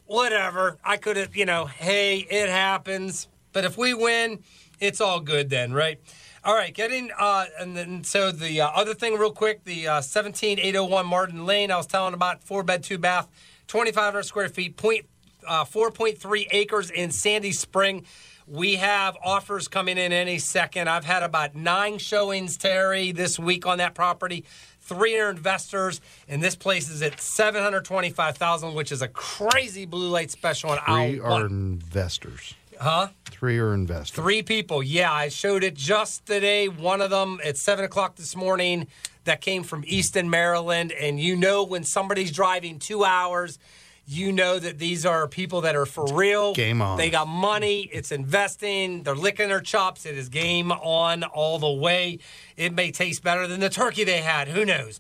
Whatever. 0.08 0.78
I 0.84 0.98
could 0.98 1.16
have, 1.16 1.36
you 1.36 1.46
know, 1.46 1.66
hey, 1.66 2.18
it 2.18 2.50
happens. 2.50 3.28
But 3.54 3.66
if 3.66 3.78
we 3.78 3.94
win, 3.94 4.44
it's 4.80 5.00
all 5.00 5.20
good 5.20 5.52
then, 5.52 5.72
right? 5.72 6.00
All 6.44 6.56
right, 6.56 6.74
getting, 6.74 7.12
uh, 7.20 7.46
and 7.60 7.78
then 7.78 8.04
so 8.04 8.32
the 8.32 8.62
uh, 8.62 8.70
other 8.70 8.96
thing, 8.96 9.16
real 9.18 9.32
quick, 9.32 9.66
the 9.66 9.88
uh, 9.88 10.02
17801 10.02 11.06
Martin 11.06 11.46
Lane, 11.46 11.70
I 11.70 11.78
was 11.78 11.86
telling 11.86 12.14
about 12.16 12.44
four 12.44 12.64
bed, 12.64 12.82
two 12.82 12.98
bath, 12.98 13.28
2,500 13.68 14.24
square 14.24 14.50
feet, 14.50 14.76
point, 14.78 15.06
uh, 15.48 15.66
4.3 15.66 16.48
acres 16.52 16.90
in 16.90 17.12
Sandy 17.12 17.52
Spring. 17.52 18.06
We 18.48 18.76
have 18.76 19.16
offers 19.24 19.68
coming 19.68 19.98
in 19.98 20.12
any 20.12 20.40
second. 20.40 20.90
I've 20.90 21.06
had 21.06 21.22
about 21.22 21.56
nine 21.56 22.00
showings, 22.00 22.58
Terry, 22.58 23.12
this 23.12 23.38
week 23.38 23.68
on 23.68 23.78
that 23.78 23.94
property. 23.94 24.44
300 24.82 25.38
investors, 25.38 26.02
and 26.28 26.42
this 26.42 26.56
place 26.56 26.90
is 26.90 27.04
at 27.04 27.22
725,000, 27.22 28.74
which 28.74 28.92
is 28.92 29.04
a 29.04 29.08
crazy 29.08 29.86
blue 29.86 30.10
light 30.10 30.32
special 30.32 30.72
aisle 30.72 31.12
Three 31.12 31.20
are 31.20 31.46
investors. 31.46 32.56
Huh? 32.80 33.10
Three 33.26 33.60
are 33.60 33.74
investors. 33.74 34.16
Three 34.16 34.42
people. 34.42 34.82
Yeah, 34.82 35.12
I 35.12 35.30
showed 35.30 35.64
it 35.64 35.76
just 35.76 36.26
today. 36.26 36.70
One 36.70 37.02
of 37.02 37.10
them 37.10 37.40
at 37.44 37.58
seven 37.58 37.86
o'clock 37.86 38.16
this 38.16 38.36
morning. 38.36 38.88
That 39.26 39.42
came 39.42 39.64
from 39.64 39.84
Easton, 39.86 40.30
Maryland. 40.30 40.92
And 40.92 41.20
you 41.20 41.36
know 41.36 41.64
when 41.64 41.84
somebody's 41.84 42.32
driving 42.32 42.80
two 42.80 43.04
hours, 43.04 43.60
you 44.10 44.32
know 44.32 44.58
that 44.58 44.80
these 44.80 45.06
are 45.06 45.28
people 45.28 45.62
that 45.62 45.76
are 45.76 45.86
for 45.86 46.12
real. 46.12 46.56
Game 46.56 46.82
on. 46.82 46.98
They 46.98 47.12
got 47.12 47.28
money. 47.28 47.82
It's 47.94 48.12
investing. 48.12 49.04
They're 49.04 49.16
licking 49.16 49.50
their 49.50 49.62
chops. 49.62 50.04
It 50.08 50.18
is 50.18 50.30
game 50.30 50.72
on 50.72 51.24
all 51.24 51.60
the 51.60 51.72
way. 51.72 52.18
It 52.58 52.74
may 52.74 52.90
taste 52.92 53.24
better 53.24 53.46
than 53.46 53.60
the 53.60 53.70
turkey 53.70 54.04
they 54.04 54.22
had. 54.22 54.48
Who 54.48 54.66
knows? 54.66 55.00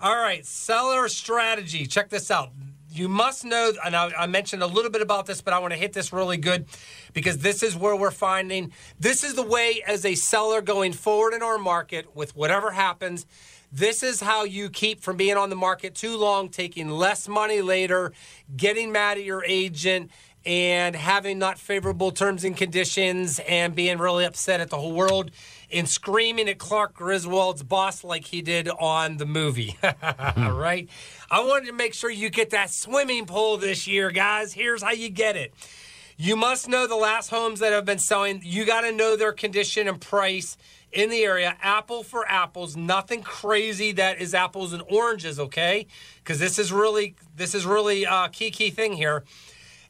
All 0.00 0.16
right, 0.16 0.44
seller 0.44 1.08
strategy. 1.08 1.86
Check 1.86 2.08
this 2.08 2.32
out. 2.32 2.50
You 2.90 3.08
must 3.08 3.44
know, 3.44 3.72
and 3.84 3.94
I, 3.94 4.10
I 4.18 4.26
mentioned 4.26 4.64
a 4.64 4.66
little 4.66 4.90
bit 4.90 5.02
about 5.02 5.26
this, 5.26 5.40
but 5.40 5.54
I 5.54 5.60
want 5.60 5.72
to 5.72 5.78
hit 5.78 5.92
this 5.92 6.12
really 6.12 6.36
good 6.36 6.66
because 7.12 7.38
this 7.38 7.62
is 7.62 7.76
where 7.76 7.94
we're 7.94 8.10
finding 8.10 8.72
this 8.98 9.22
is 9.22 9.34
the 9.34 9.42
way 9.44 9.82
as 9.86 10.04
a 10.04 10.16
seller 10.16 10.62
going 10.62 10.94
forward 10.94 11.32
in 11.32 11.42
our 11.44 11.58
market 11.58 12.16
with 12.16 12.34
whatever 12.34 12.72
happens. 12.72 13.24
This 13.70 14.02
is 14.02 14.20
how 14.20 14.44
you 14.44 14.70
keep 14.70 15.02
from 15.02 15.16
being 15.16 15.36
on 15.36 15.50
the 15.50 15.56
market 15.56 15.94
too 15.94 16.16
long, 16.16 16.48
taking 16.48 16.88
less 16.88 17.28
money 17.28 17.60
later, 17.60 18.12
getting 18.56 18.92
mad 18.92 19.18
at 19.18 19.24
your 19.24 19.44
agent, 19.44 20.10
and 20.46 20.96
having 20.96 21.38
not 21.38 21.58
favorable 21.58 22.10
terms 22.10 22.44
and 22.44 22.56
conditions 22.56 23.38
and 23.40 23.74
being 23.74 23.98
really 23.98 24.24
upset 24.24 24.60
at 24.60 24.70
the 24.70 24.76
whole 24.76 24.92
world 24.92 25.30
and 25.70 25.86
screaming 25.86 26.48
at 26.48 26.58
Clark 26.58 26.94
Griswold's 26.94 27.62
boss 27.62 28.02
like 28.02 28.24
he 28.24 28.40
did 28.40 28.68
on 28.68 29.18
the 29.18 29.26
movie. 29.26 29.76
All 29.82 30.52
right. 30.52 30.88
I 31.30 31.40
wanted 31.40 31.66
to 31.66 31.72
make 31.74 31.92
sure 31.92 32.10
you 32.10 32.30
get 32.30 32.50
that 32.50 32.70
swimming 32.70 33.26
pool 33.26 33.58
this 33.58 33.86
year, 33.86 34.10
guys. 34.10 34.54
Here's 34.54 34.82
how 34.82 34.92
you 34.92 35.10
get 35.10 35.36
it. 35.36 35.52
You 36.16 36.34
must 36.34 36.68
know 36.68 36.86
the 36.86 36.96
last 36.96 37.28
homes 37.28 37.60
that 37.60 37.72
have 37.72 37.84
been 37.84 37.98
selling. 37.98 38.40
You 38.42 38.64
got 38.64 38.80
to 38.80 38.92
know 38.92 39.16
their 39.16 39.32
condition 39.32 39.86
and 39.86 40.00
price 40.00 40.56
in 40.92 41.10
the 41.10 41.22
area. 41.22 41.56
Apple 41.60 42.02
for 42.02 42.26
apples, 42.28 42.76
nothing 42.76 43.22
crazy 43.22 43.92
that 43.92 44.20
is 44.20 44.34
apples 44.34 44.72
and 44.72 44.82
oranges, 44.88 45.38
okay? 45.38 45.86
Because 46.18 46.38
this 46.38 46.58
is 46.58 46.72
really 46.72 47.14
this 47.36 47.54
is 47.54 47.66
really 47.66 48.04
a 48.04 48.28
key 48.30 48.50
key 48.50 48.70
thing 48.70 48.94
here. 48.94 49.24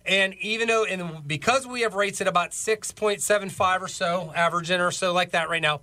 And 0.04 0.34
even 0.40 0.68
though, 0.68 0.84
and 0.84 1.26
because 1.28 1.66
we 1.66 1.82
have 1.82 1.94
rates 1.94 2.22
at 2.22 2.26
about 2.26 2.52
6.75 2.52 3.80
or 3.82 3.88
so, 3.88 4.32
averaging 4.34 4.80
or 4.80 4.90
so 4.90 5.12
like 5.12 5.32
that 5.32 5.50
right 5.50 5.60
now, 5.60 5.82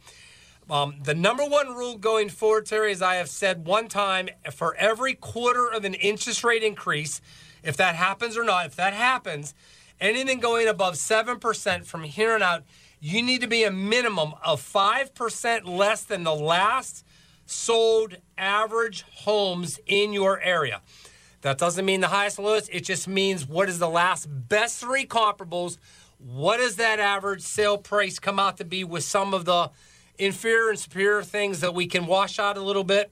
um, 0.67 0.95
the 1.03 1.13
number 1.13 1.45
one 1.45 1.75
rule 1.75 1.95
going 1.95 2.29
forward, 2.29 2.65
Terry, 2.65 2.91
as 2.91 3.03
I 3.03 3.15
have 3.15 3.29
said 3.29 3.67
one 3.67 3.87
time, 3.87 4.29
for 4.51 4.73
every 4.75 5.13
quarter 5.13 5.67
of 5.71 5.85
an 5.85 5.93
interest 5.93 6.43
rate 6.43 6.63
increase, 6.63 7.21
if 7.63 7.77
that 7.77 7.95
happens 7.95 8.35
or 8.35 8.43
not, 8.43 8.65
if 8.65 8.75
that 8.77 8.93
happens, 8.93 9.53
anything 10.01 10.39
going 10.39 10.67
above 10.67 10.95
7% 10.95 11.85
from 11.85 12.03
here 12.03 12.33
on 12.33 12.41
out, 12.41 12.63
you 12.99 13.21
need 13.21 13.41
to 13.41 13.47
be 13.47 13.63
a 13.63 13.71
minimum 13.71 14.33
of 14.43 14.61
5% 14.61 15.67
less 15.67 16.03
than 16.03 16.23
the 16.23 16.35
last 16.35 17.05
sold 17.45 18.17
average 18.37 19.03
homes 19.13 19.79
in 19.85 20.13
your 20.13 20.39
area. 20.41 20.81
That 21.41 21.57
doesn't 21.59 21.85
mean 21.85 22.01
the 22.01 22.07
highest 22.07 22.39
and 22.39 22.47
lowest. 22.47 22.69
It 22.73 22.85
just 22.85 23.07
means 23.07 23.47
what 23.47 23.69
is 23.69 23.77
the 23.77 23.89
last 23.89 24.25
best 24.25 24.79
three 24.79 25.05
comparables. 25.05 25.77
What 26.17 26.57
does 26.57 26.77
that 26.77 26.99
average 26.99 27.43
sale 27.43 27.77
price 27.77 28.17
come 28.17 28.39
out 28.39 28.57
to 28.57 28.65
be 28.65 28.83
with 28.83 29.03
some 29.03 29.33
of 29.33 29.45
the 29.45 29.69
inferior 30.17 30.69
and 30.69 30.79
superior 30.79 31.21
things 31.21 31.59
that 31.59 31.75
we 31.75 31.85
can 31.85 32.07
wash 32.07 32.39
out 32.39 32.57
a 32.57 32.61
little 32.61 32.83
bit? 32.83 33.11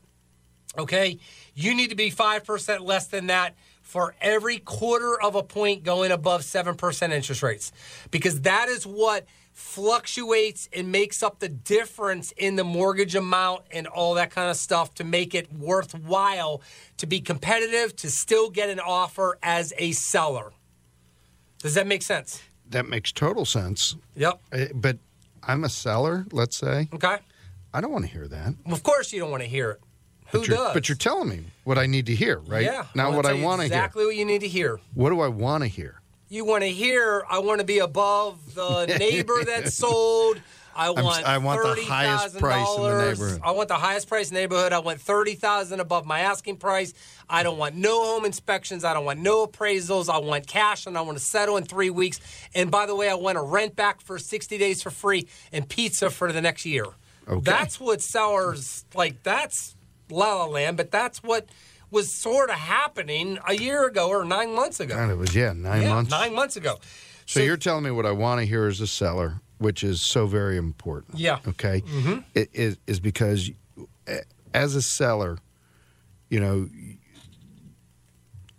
Okay. 0.78 1.20
You 1.54 1.76
need 1.76 1.92
to 1.92 1.96
be 1.96 2.10
5% 2.10 2.80
less 2.82 3.06
than 3.08 3.28
that 3.28 3.56
for 3.82 4.16
every 4.20 4.58
quarter 4.58 5.22
of 5.22 5.36
a 5.36 5.44
point 5.44 5.84
going 5.84 6.12
above 6.12 6.42
7% 6.42 7.12
interest 7.12 7.44
rates 7.44 7.72
because 8.10 8.42
that 8.42 8.70
is 8.70 8.88
what 8.88 9.28
fluctuates 9.54 10.68
and 10.74 10.92
makes 10.92 11.22
up 11.24 11.40
the 11.40 11.50
difference 11.50 12.32
in 12.38 12.56
the 12.56 12.64
mortgage 12.64 13.16
amount 13.16 13.64
and 13.72 13.86
all 13.88 14.16
that 14.16 14.32
kind 14.32 14.50
of 14.50 14.58
stuff 14.58 14.94
to 14.96 15.04
make 15.04 15.34
it 15.36 15.52
worthwhile 15.54 16.62
to 16.98 17.06
be 17.06 17.20
competitive 17.22 17.96
to 17.98 18.10
still 18.10 18.50
get 18.50 18.70
an 18.70 18.80
offer 18.80 19.38
as 19.44 19.72
a 19.78 19.92
seller. 19.92 20.52
Does 21.60 21.76
that 21.76 21.88
make 21.88 22.02
sense? 22.02 22.42
That 22.70 22.88
makes 22.90 23.12
total 23.12 23.46
sense. 23.46 23.96
Yep. 24.16 24.42
Uh, 24.52 24.66
But 24.74 24.98
I'm 25.44 25.64
a 25.64 25.70
seller, 25.70 26.26
let's 26.32 26.58
say. 26.58 26.90
Okay. 26.94 27.18
I 27.74 27.82
don't 27.82 27.92
want 27.92 28.06
to 28.06 28.12
hear 28.12 28.28
that. 28.28 28.54
Well, 28.66 28.74
of 28.76 28.84
course 28.84 29.14
you 29.14 29.20
don't 29.20 29.32
want 29.32 29.44
to 29.44 29.50
hear 29.50 29.72
it. 29.72 29.82
Who 30.32 30.40
But 30.40 30.48
does? 30.50 30.74
but 30.74 30.90
you're 30.90 30.96
telling 30.96 31.30
me 31.30 31.42
what 31.64 31.78
I 31.78 31.86
need 31.86 32.08
to 32.08 32.16
hear, 32.16 32.40
right? 32.40 32.64
Yeah. 32.64 32.86
I'm 32.96 33.16
what 33.16 33.26
I 33.26 33.34
want 33.34 33.62
to 33.62 33.68
hear. 33.68 33.74
Exactly 33.78 34.06
what 34.06 34.16
you 34.16 34.26
need 34.26 34.42
to 34.42 34.48
hear. 34.48 34.80
What 34.94 35.10
do 35.12 35.20
I 35.22 35.28
want 35.28 35.64
to 35.64 35.68
hear? 35.68 36.02
You 36.34 36.46
want 36.46 36.64
to 36.64 36.70
hear? 36.70 37.24
I 37.30 37.38
want 37.38 37.60
to 37.60 37.64
be 37.64 37.78
above 37.78 38.56
the 38.56 38.88
neighbor 38.88 39.44
that 39.46 39.68
sold. 39.72 40.42
I 40.76 40.90
want. 40.90 41.24
I 41.24 41.38
want 41.38 41.62
the 41.62 41.84
highest 41.84 42.38
$30,000. 42.38 42.40
price 42.40 42.76
in 42.76 42.82
the 42.82 43.06
neighborhood. 43.06 43.42
I 43.44 43.52
want 43.52 43.68
the 43.68 43.76
highest 43.76 44.08
price 44.08 44.30
in 44.30 44.34
the 44.34 44.42
neighborhood. 44.42 44.74
I 44.74 44.80
want 44.80 45.00
thirty 45.00 45.36
thousand 45.36 45.80
above 45.80 46.08
my 46.08 46.22
asking 46.22 46.58
price. 46.58 46.96
I 47.30 47.44
don't 47.44 47.60
want 47.60 47.76
no 47.76 48.04
home 48.04 48.26
inspections. 48.26 48.84
I 48.84 48.96
don't 48.96 49.06
want 49.06 49.20
no 49.20 49.46
appraisals. 49.46 50.10
I 50.10 50.18
want 50.18 50.48
cash, 50.48 50.88
and 50.88 50.98
I 50.98 51.02
want 51.02 51.20
to 51.20 51.24
settle 51.24 51.56
in 51.58 51.66
three 51.66 51.92
weeks. 51.92 52.20
And 52.56 52.72
by 52.72 52.88
the 52.88 52.96
way, 52.96 53.12
I 53.12 53.14
want 53.14 53.36
to 53.36 53.44
rent 53.44 53.76
back 53.76 54.02
for 54.02 54.18
sixty 54.18 54.58
days 54.58 54.82
for 54.82 54.90
free 54.90 55.28
and 55.52 55.70
pizza 55.70 56.10
for 56.10 56.32
the 56.32 56.42
next 56.42 56.66
year. 56.66 56.88
Okay. 57.28 57.42
That's 57.42 57.80
what 57.80 58.02
sellers 58.02 58.86
like. 58.96 59.22
That's 59.22 59.76
La 60.10 60.34
La 60.34 60.46
Land, 60.46 60.78
but 60.78 60.90
that's 60.90 61.22
what 61.22 61.46
was 61.94 62.12
sort 62.12 62.50
of 62.50 62.56
happening 62.58 63.38
a 63.48 63.54
year 63.54 63.88
ago 63.88 64.10
or 64.10 64.26
nine 64.26 64.54
months 64.56 64.80
ago. 64.80 64.96
God, 64.96 65.12
it 65.12 65.18
was 65.18 65.34
yeah, 65.36 65.54
nine 65.54 65.84
Yeah, 65.84 65.94
months. 65.94 66.12
nine 66.12 66.34
months 66.36 66.56
ago. 66.58 66.80
So, 67.26 67.40
you're 67.40 67.56
telling 67.56 67.86
me 67.86 67.92
what 67.92 68.06
I 68.06 68.12
want 68.12 68.42
to 68.42 68.46
hear 68.46 68.68
as 68.68 68.82
a 68.82 68.88
seller, 68.88 69.40
which 69.60 69.82
is 69.84 70.02
so 70.02 70.26
very 70.28 70.58
important. 70.58 71.18
Yeah. 71.20 71.40
Okay. 71.48 71.82
Mm-hmm. 71.82 72.20
It 72.36 72.50
is 72.52 72.78
is 72.86 73.00
because 73.00 73.50
uh, 74.08 74.16
as 74.54 74.76
a 74.76 74.82
seller, 74.82 75.38
you 76.30 76.40
know, 76.42 76.68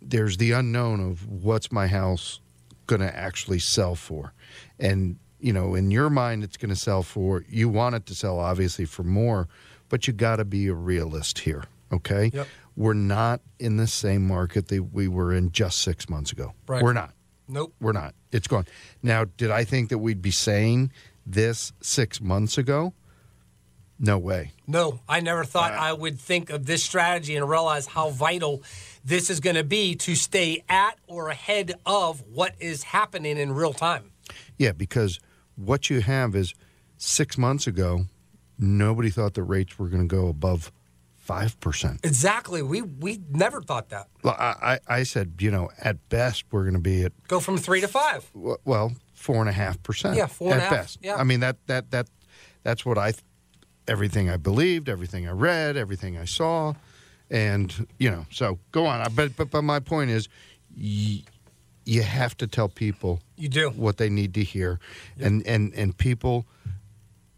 there's 0.00 0.36
the 0.36 0.52
unknown 0.52 1.00
of 1.00 1.26
what's 1.28 1.72
my 1.72 1.86
house 1.88 2.40
going 2.86 3.00
to 3.00 3.16
actually 3.16 3.58
sell 3.58 3.94
for, 3.94 4.32
and 4.78 5.16
you 5.40 5.52
know, 5.52 5.74
in 5.74 5.90
your 5.90 6.08
mind, 6.08 6.42
it's 6.42 6.56
going 6.56 6.70
to 6.70 6.76
sell 6.80 7.02
for. 7.02 7.44
You 7.48 7.68
want 7.68 7.94
it 7.96 8.06
to 8.06 8.14
sell, 8.14 8.38
obviously, 8.38 8.86
for 8.86 9.02
more, 9.02 9.46
but 9.90 10.06
you 10.06 10.12
got 10.14 10.36
to 10.36 10.44
be 10.46 10.68
a 10.68 10.74
realist 10.74 11.40
here. 11.40 11.64
Okay. 11.92 12.30
Yep. 12.32 12.46
We're 12.76 12.94
not 12.94 13.40
in 13.58 13.76
the 13.76 13.86
same 13.86 14.26
market 14.26 14.68
that 14.68 14.92
we 14.92 15.08
were 15.08 15.32
in 15.32 15.52
just 15.52 15.78
six 15.78 16.08
months 16.08 16.32
ago. 16.32 16.52
Right. 16.66 16.82
We're 16.82 16.92
not. 16.92 17.12
Nope. 17.48 17.74
We're 17.80 17.92
not. 17.92 18.14
It's 18.32 18.48
gone. 18.48 18.66
Now, 19.02 19.26
did 19.36 19.50
I 19.50 19.64
think 19.64 19.90
that 19.90 19.98
we'd 19.98 20.22
be 20.22 20.30
saying 20.30 20.90
this 21.26 21.72
six 21.80 22.20
months 22.20 22.58
ago? 22.58 22.94
No 23.98 24.18
way. 24.18 24.52
No, 24.66 25.00
I 25.08 25.20
never 25.20 25.44
thought 25.44 25.72
uh, 25.72 25.76
I 25.76 25.92
would 25.92 26.18
think 26.18 26.50
of 26.50 26.66
this 26.66 26.84
strategy 26.84 27.36
and 27.36 27.48
realize 27.48 27.86
how 27.86 28.10
vital 28.10 28.62
this 29.04 29.30
is 29.30 29.38
going 29.38 29.56
to 29.56 29.64
be 29.64 29.94
to 29.96 30.16
stay 30.16 30.64
at 30.68 30.98
or 31.06 31.28
ahead 31.28 31.74
of 31.86 32.22
what 32.22 32.54
is 32.58 32.82
happening 32.82 33.38
in 33.38 33.52
real 33.52 33.72
time. 33.72 34.10
Yeah, 34.58 34.72
because 34.72 35.20
what 35.54 35.90
you 35.90 36.00
have 36.00 36.34
is 36.34 36.54
six 36.96 37.38
months 37.38 37.68
ago, 37.68 38.06
nobody 38.58 39.10
thought 39.10 39.34
the 39.34 39.42
rates 39.44 39.78
were 39.78 39.88
going 39.88 40.08
to 40.08 40.16
go 40.16 40.26
above 40.26 40.72
five 41.24 41.58
percent. 41.60 42.00
Exactly. 42.04 42.62
We 42.62 42.82
we 42.82 43.20
never 43.30 43.60
thought 43.62 43.88
that. 43.90 44.08
Well, 44.22 44.36
I, 44.38 44.78
I 44.88 44.98
I 44.98 45.02
said, 45.04 45.34
you 45.40 45.50
know, 45.50 45.70
at 45.82 46.08
best 46.08 46.44
we're 46.50 46.62
going 46.64 46.74
to 46.74 46.80
be 46.80 47.02
at 47.04 47.12
Go 47.28 47.40
from 47.40 47.56
three 47.58 47.80
to 47.80 47.88
five. 47.88 48.30
well 48.64 48.92
four 49.14 49.40
and 49.40 49.48
a 49.48 49.52
half 49.52 49.82
percent. 49.82 50.16
Yeah, 50.16 50.26
four 50.26 50.52
at 50.52 50.60
half, 50.60 50.70
best. 50.70 50.98
yeah. 51.02 51.16
I 51.16 51.24
mean 51.24 51.40
that 51.40 51.56
that 51.66 51.90
that 51.90 52.08
that's 52.62 52.84
what 52.84 52.98
I 52.98 53.14
everything 53.88 54.30
I 54.30 54.36
believed, 54.36 54.88
everything 54.88 55.26
I 55.28 55.32
read, 55.32 55.76
everything 55.76 56.16
I 56.18 56.24
saw, 56.26 56.74
and 57.30 57.86
you 57.98 58.10
know. 58.10 58.26
So 58.30 58.58
go 58.72 58.86
on. 58.86 59.06
But 59.14 59.36
but 59.36 59.50
but 59.50 59.62
my 59.62 59.80
point 59.80 60.10
is, 60.10 60.28
y- 60.76 61.22
you 61.86 62.02
have 62.02 62.36
to 62.38 62.46
tell 62.46 62.68
people 62.68 63.20
You 63.36 63.48
do. 63.48 63.70
what 63.70 63.96
they 63.96 64.08
need 64.10 64.34
to 64.34 64.42
hear, 64.44 64.78
and 65.18 65.46
and 65.46 65.72
and 65.74 65.96
people, 65.96 66.46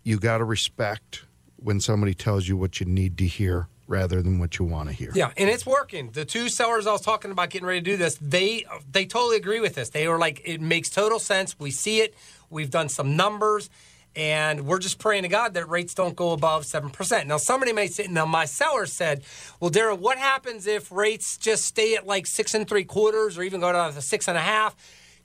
you 0.02 0.18
got 0.18 0.38
to 0.38 0.44
respect 0.44 1.22
when 1.56 1.80
somebody 1.80 2.14
tells 2.14 2.46
you 2.48 2.56
what 2.56 2.78
you 2.80 2.86
need 2.86 3.16
to 3.18 3.26
hear 3.26 3.66
rather 3.86 4.22
than 4.22 4.38
what 4.38 4.58
you 4.58 4.64
want 4.64 4.88
to 4.88 4.94
hear. 4.94 5.12
Yeah, 5.14 5.30
and 5.36 5.48
it's 5.48 5.64
working. 5.64 6.10
The 6.10 6.24
two 6.24 6.48
sellers 6.48 6.86
I 6.86 6.92
was 6.92 7.00
talking 7.00 7.30
about 7.30 7.50
getting 7.50 7.66
ready 7.66 7.80
to 7.80 7.84
do 7.84 7.96
this, 7.96 8.18
they 8.20 8.64
they 8.90 9.06
totally 9.06 9.36
agree 9.36 9.60
with 9.60 9.74
this. 9.74 9.90
They 9.90 10.08
were 10.08 10.18
like, 10.18 10.42
it 10.44 10.60
makes 10.60 10.90
total 10.90 11.18
sense. 11.18 11.58
We 11.58 11.70
see 11.70 12.00
it. 12.00 12.14
We've 12.50 12.70
done 12.70 12.88
some 12.88 13.16
numbers, 13.16 13.70
and 14.14 14.66
we're 14.66 14.78
just 14.78 14.98
praying 14.98 15.22
to 15.22 15.28
God 15.28 15.54
that 15.54 15.68
rates 15.68 15.94
don't 15.94 16.16
go 16.16 16.32
above 16.32 16.66
seven 16.66 16.90
percent. 16.90 17.28
Now, 17.28 17.36
somebody 17.36 17.72
may 17.72 17.86
say, 17.86 18.06
now 18.08 18.26
my 18.26 18.44
seller 18.44 18.86
said, 18.86 19.22
well, 19.60 19.70
Darren, 19.70 19.98
what 19.98 20.18
happens 20.18 20.66
if 20.66 20.90
rates 20.90 21.36
just 21.36 21.64
stay 21.64 21.94
at 21.94 22.06
like 22.06 22.26
six 22.26 22.54
and 22.54 22.68
three 22.68 22.84
quarters, 22.84 23.38
or 23.38 23.42
even 23.42 23.60
go 23.60 23.72
down 23.72 23.92
to 23.92 24.02
six 24.02 24.28
and 24.28 24.36
a 24.36 24.42
half? 24.42 24.76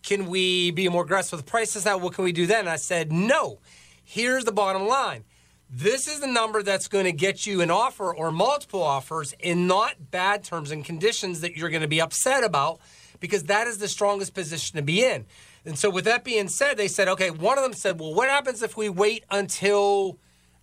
Can 0.03 0.25
we 0.25 0.71
be 0.71 0.89
more 0.89 1.03
aggressive 1.03 1.37
with 1.37 1.45
prices? 1.45 1.85
Now, 1.85 1.97
what 1.99 2.13
can 2.13 2.23
we 2.23 2.31
do 2.31 2.47
then? 2.47 2.61
And 2.61 2.69
I 2.69 2.77
said, 2.77 3.11
no. 3.11 3.59
Here's 4.03 4.45
the 4.45 4.51
bottom 4.51 4.87
line. 4.87 5.23
This 5.73 6.09
is 6.09 6.19
the 6.19 6.27
number 6.27 6.61
that's 6.61 6.89
going 6.89 7.05
to 7.05 7.13
get 7.13 7.47
you 7.47 7.61
an 7.61 7.71
offer 7.71 8.13
or 8.13 8.29
multiple 8.29 8.83
offers 8.83 9.33
in 9.39 9.67
not 9.67 10.11
bad 10.11 10.43
terms 10.43 10.69
and 10.69 10.83
conditions 10.83 11.39
that 11.39 11.55
you're 11.55 11.69
going 11.69 11.81
to 11.81 11.87
be 11.87 12.01
upset 12.01 12.43
about 12.43 12.81
because 13.21 13.43
that 13.43 13.67
is 13.67 13.77
the 13.77 13.87
strongest 13.87 14.33
position 14.33 14.75
to 14.75 14.81
be 14.81 15.01
in. 15.01 15.25
And 15.63 15.79
so, 15.79 15.89
with 15.89 16.03
that 16.05 16.25
being 16.25 16.49
said, 16.49 16.75
they 16.75 16.89
said, 16.89 17.07
okay, 17.07 17.31
one 17.31 17.57
of 17.57 17.63
them 17.63 17.71
said, 17.71 18.01
well, 18.01 18.13
what 18.13 18.27
happens 18.27 18.61
if 18.61 18.75
we 18.75 18.89
wait 18.89 19.23
until 19.31 20.17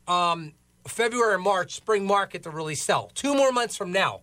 um, 0.07 0.53
February 0.87 1.37
or 1.37 1.39
March, 1.39 1.75
spring 1.75 2.05
market 2.05 2.43
to 2.43 2.51
really 2.51 2.75
sell? 2.75 3.11
Two 3.15 3.35
more 3.35 3.51
months 3.51 3.77
from 3.77 3.91
now. 3.91 4.21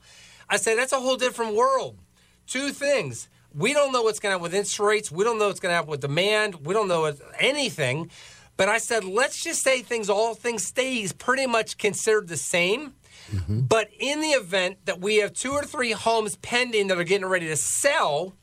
I 0.47 0.57
said, 0.57 0.77
that's 0.77 0.93
a 0.93 0.99
whole 0.99 1.17
different 1.17 1.55
world. 1.55 1.97
Two 2.45 2.69
things. 2.69 3.27
We 3.55 3.73
don't 3.73 3.91
know 3.91 4.03
what's 4.03 4.19
going 4.19 4.31
to 4.31 4.33
happen 4.33 4.43
with 4.43 4.53
interest 4.53 4.79
rates. 4.79 5.11
We 5.11 5.23
don't 5.23 5.39
know 5.39 5.47
what's 5.47 5.61
going 5.61 5.71
to 5.71 5.75
happen 5.75 5.89
with 5.89 6.01
demand. 6.01 6.65
We 6.65 6.75
don't 6.75 6.89
know 6.89 7.11
anything. 7.39 8.11
But 8.57 8.69
I 8.69 8.77
said, 8.77 9.03
let's 9.03 9.43
just 9.43 9.61
say 9.61 9.81
things, 9.81 10.09
all 10.09 10.33
things 10.33 10.63
stays 10.63 11.11
pretty 11.11 11.45
much 11.45 11.77
considered 11.77 12.27
the 12.27 12.37
same. 12.37 12.93
Mm-hmm. 13.31 13.61
But 13.61 13.89
in 13.99 14.21
the 14.21 14.29
event 14.29 14.85
that 14.85 15.01
we 15.01 15.17
have 15.17 15.33
two 15.33 15.51
or 15.51 15.63
three 15.63 15.91
homes 15.91 16.37
pending 16.37 16.87
that 16.87 16.97
are 16.97 17.03
getting 17.03 17.27
ready 17.27 17.47
to 17.47 17.55
sell 17.55 18.33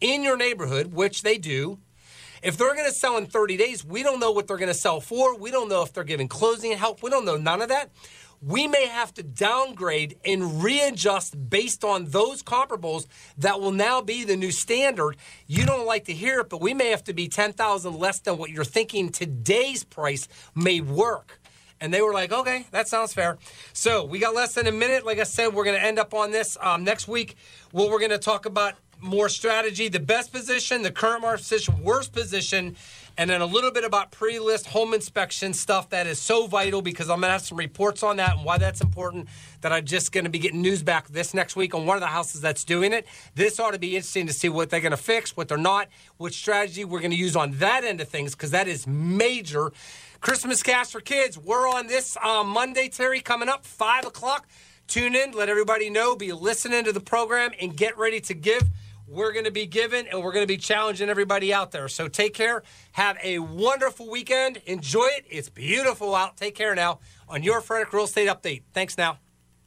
in 0.00 0.22
your 0.22 0.36
neighborhood, 0.36 0.92
which 0.92 1.22
they 1.22 1.38
do, 1.38 1.78
if 2.42 2.56
they're 2.56 2.74
going 2.74 2.88
to 2.88 2.94
sell 2.94 3.16
in 3.16 3.26
30 3.26 3.56
days, 3.56 3.84
we 3.84 4.02
don't 4.02 4.18
know 4.18 4.32
what 4.32 4.48
they're 4.48 4.56
going 4.56 4.68
to 4.68 4.74
sell 4.74 5.00
for. 5.00 5.36
We 5.36 5.50
don't 5.50 5.68
know 5.68 5.82
if 5.82 5.92
they're 5.92 6.04
giving 6.04 6.28
closing 6.28 6.72
help. 6.72 7.02
We 7.02 7.10
don't 7.10 7.24
know 7.24 7.36
none 7.36 7.62
of 7.62 7.68
that. 7.68 7.90
We 8.44 8.66
may 8.66 8.86
have 8.86 9.14
to 9.14 9.22
downgrade 9.22 10.18
and 10.24 10.64
readjust 10.64 11.48
based 11.48 11.84
on 11.84 12.06
those 12.06 12.42
comparables 12.42 13.06
that 13.38 13.60
will 13.60 13.70
now 13.70 14.00
be 14.00 14.24
the 14.24 14.36
new 14.36 14.50
standard. 14.50 15.16
You 15.46 15.64
don't 15.64 15.86
like 15.86 16.06
to 16.06 16.12
hear 16.12 16.40
it, 16.40 16.48
but 16.48 16.60
we 16.60 16.74
may 16.74 16.90
have 16.90 17.04
to 17.04 17.12
be 17.12 17.28
10,000 17.28 17.96
less 17.96 18.18
than 18.18 18.38
what 18.38 18.50
you're 18.50 18.64
thinking 18.64 19.10
today's 19.10 19.84
price 19.84 20.26
may 20.56 20.80
work. 20.80 21.38
And 21.80 21.94
they 21.94 22.02
were 22.02 22.12
like, 22.12 22.32
okay, 22.32 22.66
that 22.72 22.88
sounds 22.88 23.12
fair. 23.12 23.38
So 23.72 24.04
we 24.04 24.18
got 24.18 24.34
less 24.34 24.54
than 24.54 24.66
a 24.66 24.72
minute. 24.72 25.06
Like 25.06 25.18
I 25.18 25.24
said, 25.24 25.54
we're 25.54 25.64
going 25.64 25.78
to 25.78 25.84
end 25.84 25.98
up 25.98 26.12
on 26.12 26.32
this 26.32 26.56
um, 26.60 26.84
next 26.84 27.06
week. 27.06 27.36
What 27.70 27.90
we're 27.90 27.98
going 27.98 28.10
to 28.10 28.18
talk 28.18 28.46
about 28.46 28.74
more 29.00 29.28
strategy, 29.28 29.88
the 29.88 30.00
best 30.00 30.32
position, 30.32 30.82
the 30.82 30.92
current 30.92 31.22
market 31.22 31.42
position, 31.42 31.82
worst 31.82 32.12
position, 32.12 32.76
and 33.16 33.28
then 33.28 33.40
a 33.40 33.46
little 33.46 33.70
bit 33.70 33.84
about 33.84 34.10
pre-list 34.10 34.66
home 34.66 34.94
inspection 34.94 35.52
stuff 35.52 35.90
that 35.90 36.06
is 36.06 36.18
so 36.18 36.46
vital 36.46 36.82
because 36.82 37.10
I'm 37.10 37.20
going 37.20 37.28
to 37.28 37.32
have 37.32 37.42
some 37.42 37.58
reports 37.58 38.02
on 38.02 38.16
that 38.16 38.36
and 38.36 38.44
why 38.44 38.58
that's 38.58 38.80
important. 38.80 39.28
That 39.60 39.72
I'm 39.72 39.84
just 39.84 40.12
going 40.12 40.24
to 40.24 40.30
be 40.30 40.38
getting 40.38 40.62
news 40.62 40.82
back 40.82 41.08
this 41.08 41.34
next 41.34 41.54
week 41.54 41.74
on 41.74 41.86
one 41.86 41.96
of 41.96 42.00
the 42.00 42.08
houses 42.08 42.40
that's 42.40 42.64
doing 42.64 42.92
it. 42.92 43.06
This 43.34 43.60
ought 43.60 43.72
to 43.72 43.78
be 43.78 43.96
interesting 43.96 44.26
to 44.26 44.32
see 44.32 44.48
what 44.48 44.70
they're 44.70 44.80
going 44.80 44.90
to 44.90 44.96
fix, 44.96 45.36
what 45.36 45.48
they're 45.48 45.58
not, 45.58 45.88
what 46.16 46.32
strategy 46.32 46.84
we're 46.84 47.00
going 47.00 47.12
to 47.12 47.16
use 47.16 47.36
on 47.36 47.52
that 47.58 47.84
end 47.84 48.00
of 48.00 48.08
things 48.08 48.34
because 48.34 48.50
that 48.50 48.66
is 48.68 48.86
major. 48.86 49.72
Christmas 50.20 50.62
Cash 50.62 50.92
for 50.92 51.00
Kids. 51.00 51.36
We're 51.36 51.68
on 51.68 51.88
this 51.88 52.16
um, 52.24 52.48
Monday, 52.48 52.88
Terry, 52.88 53.20
coming 53.20 53.48
up 53.48 53.64
five 53.64 54.06
o'clock. 54.06 54.48
Tune 54.86 55.14
in, 55.14 55.32
let 55.32 55.48
everybody 55.48 55.90
know, 55.90 56.14
be 56.14 56.32
listening 56.32 56.84
to 56.84 56.92
the 56.92 57.00
program, 57.00 57.50
and 57.60 57.76
get 57.76 57.96
ready 57.98 58.20
to 58.20 58.34
give. 58.34 58.68
We're 59.12 59.32
going 59.32 59.44
to 59.44 59.50
be 59.50 59.66
giving 59.66 60.08
and 60.08 60.22
we're 60.22 60.32
going 60.32 60.42
to 60.42 60.52
be 60.52 60.56
challenging 60.56 61.10
everybody 61.10 61.52
out 61.52 61.70
there. 61.70 61.86
So 61.88 62.08
take 62.08 62.32
care. 62.32 62.62
Have 62.92 63.18
a 63.22 63.40
wonderful 63.40 64.10
weekend. 64.10 64.62
Enjoy 64.64 65.04
it. 65.04 65.26
It's 65.28 65.50
beautiful 65.50 66.14
out. 66.14 66.38
Take 66.38 66.54
care 66.54 66.74
now 66.74 67.00
on 67.28 67.42
your 67.42 67.60
Frederick 67.60 67.92
Real 67.92 68.04
Estate 68.04 68.28
Update. 68.28 68.62
Thanks 68.72 68.96
now. 68.96 69.18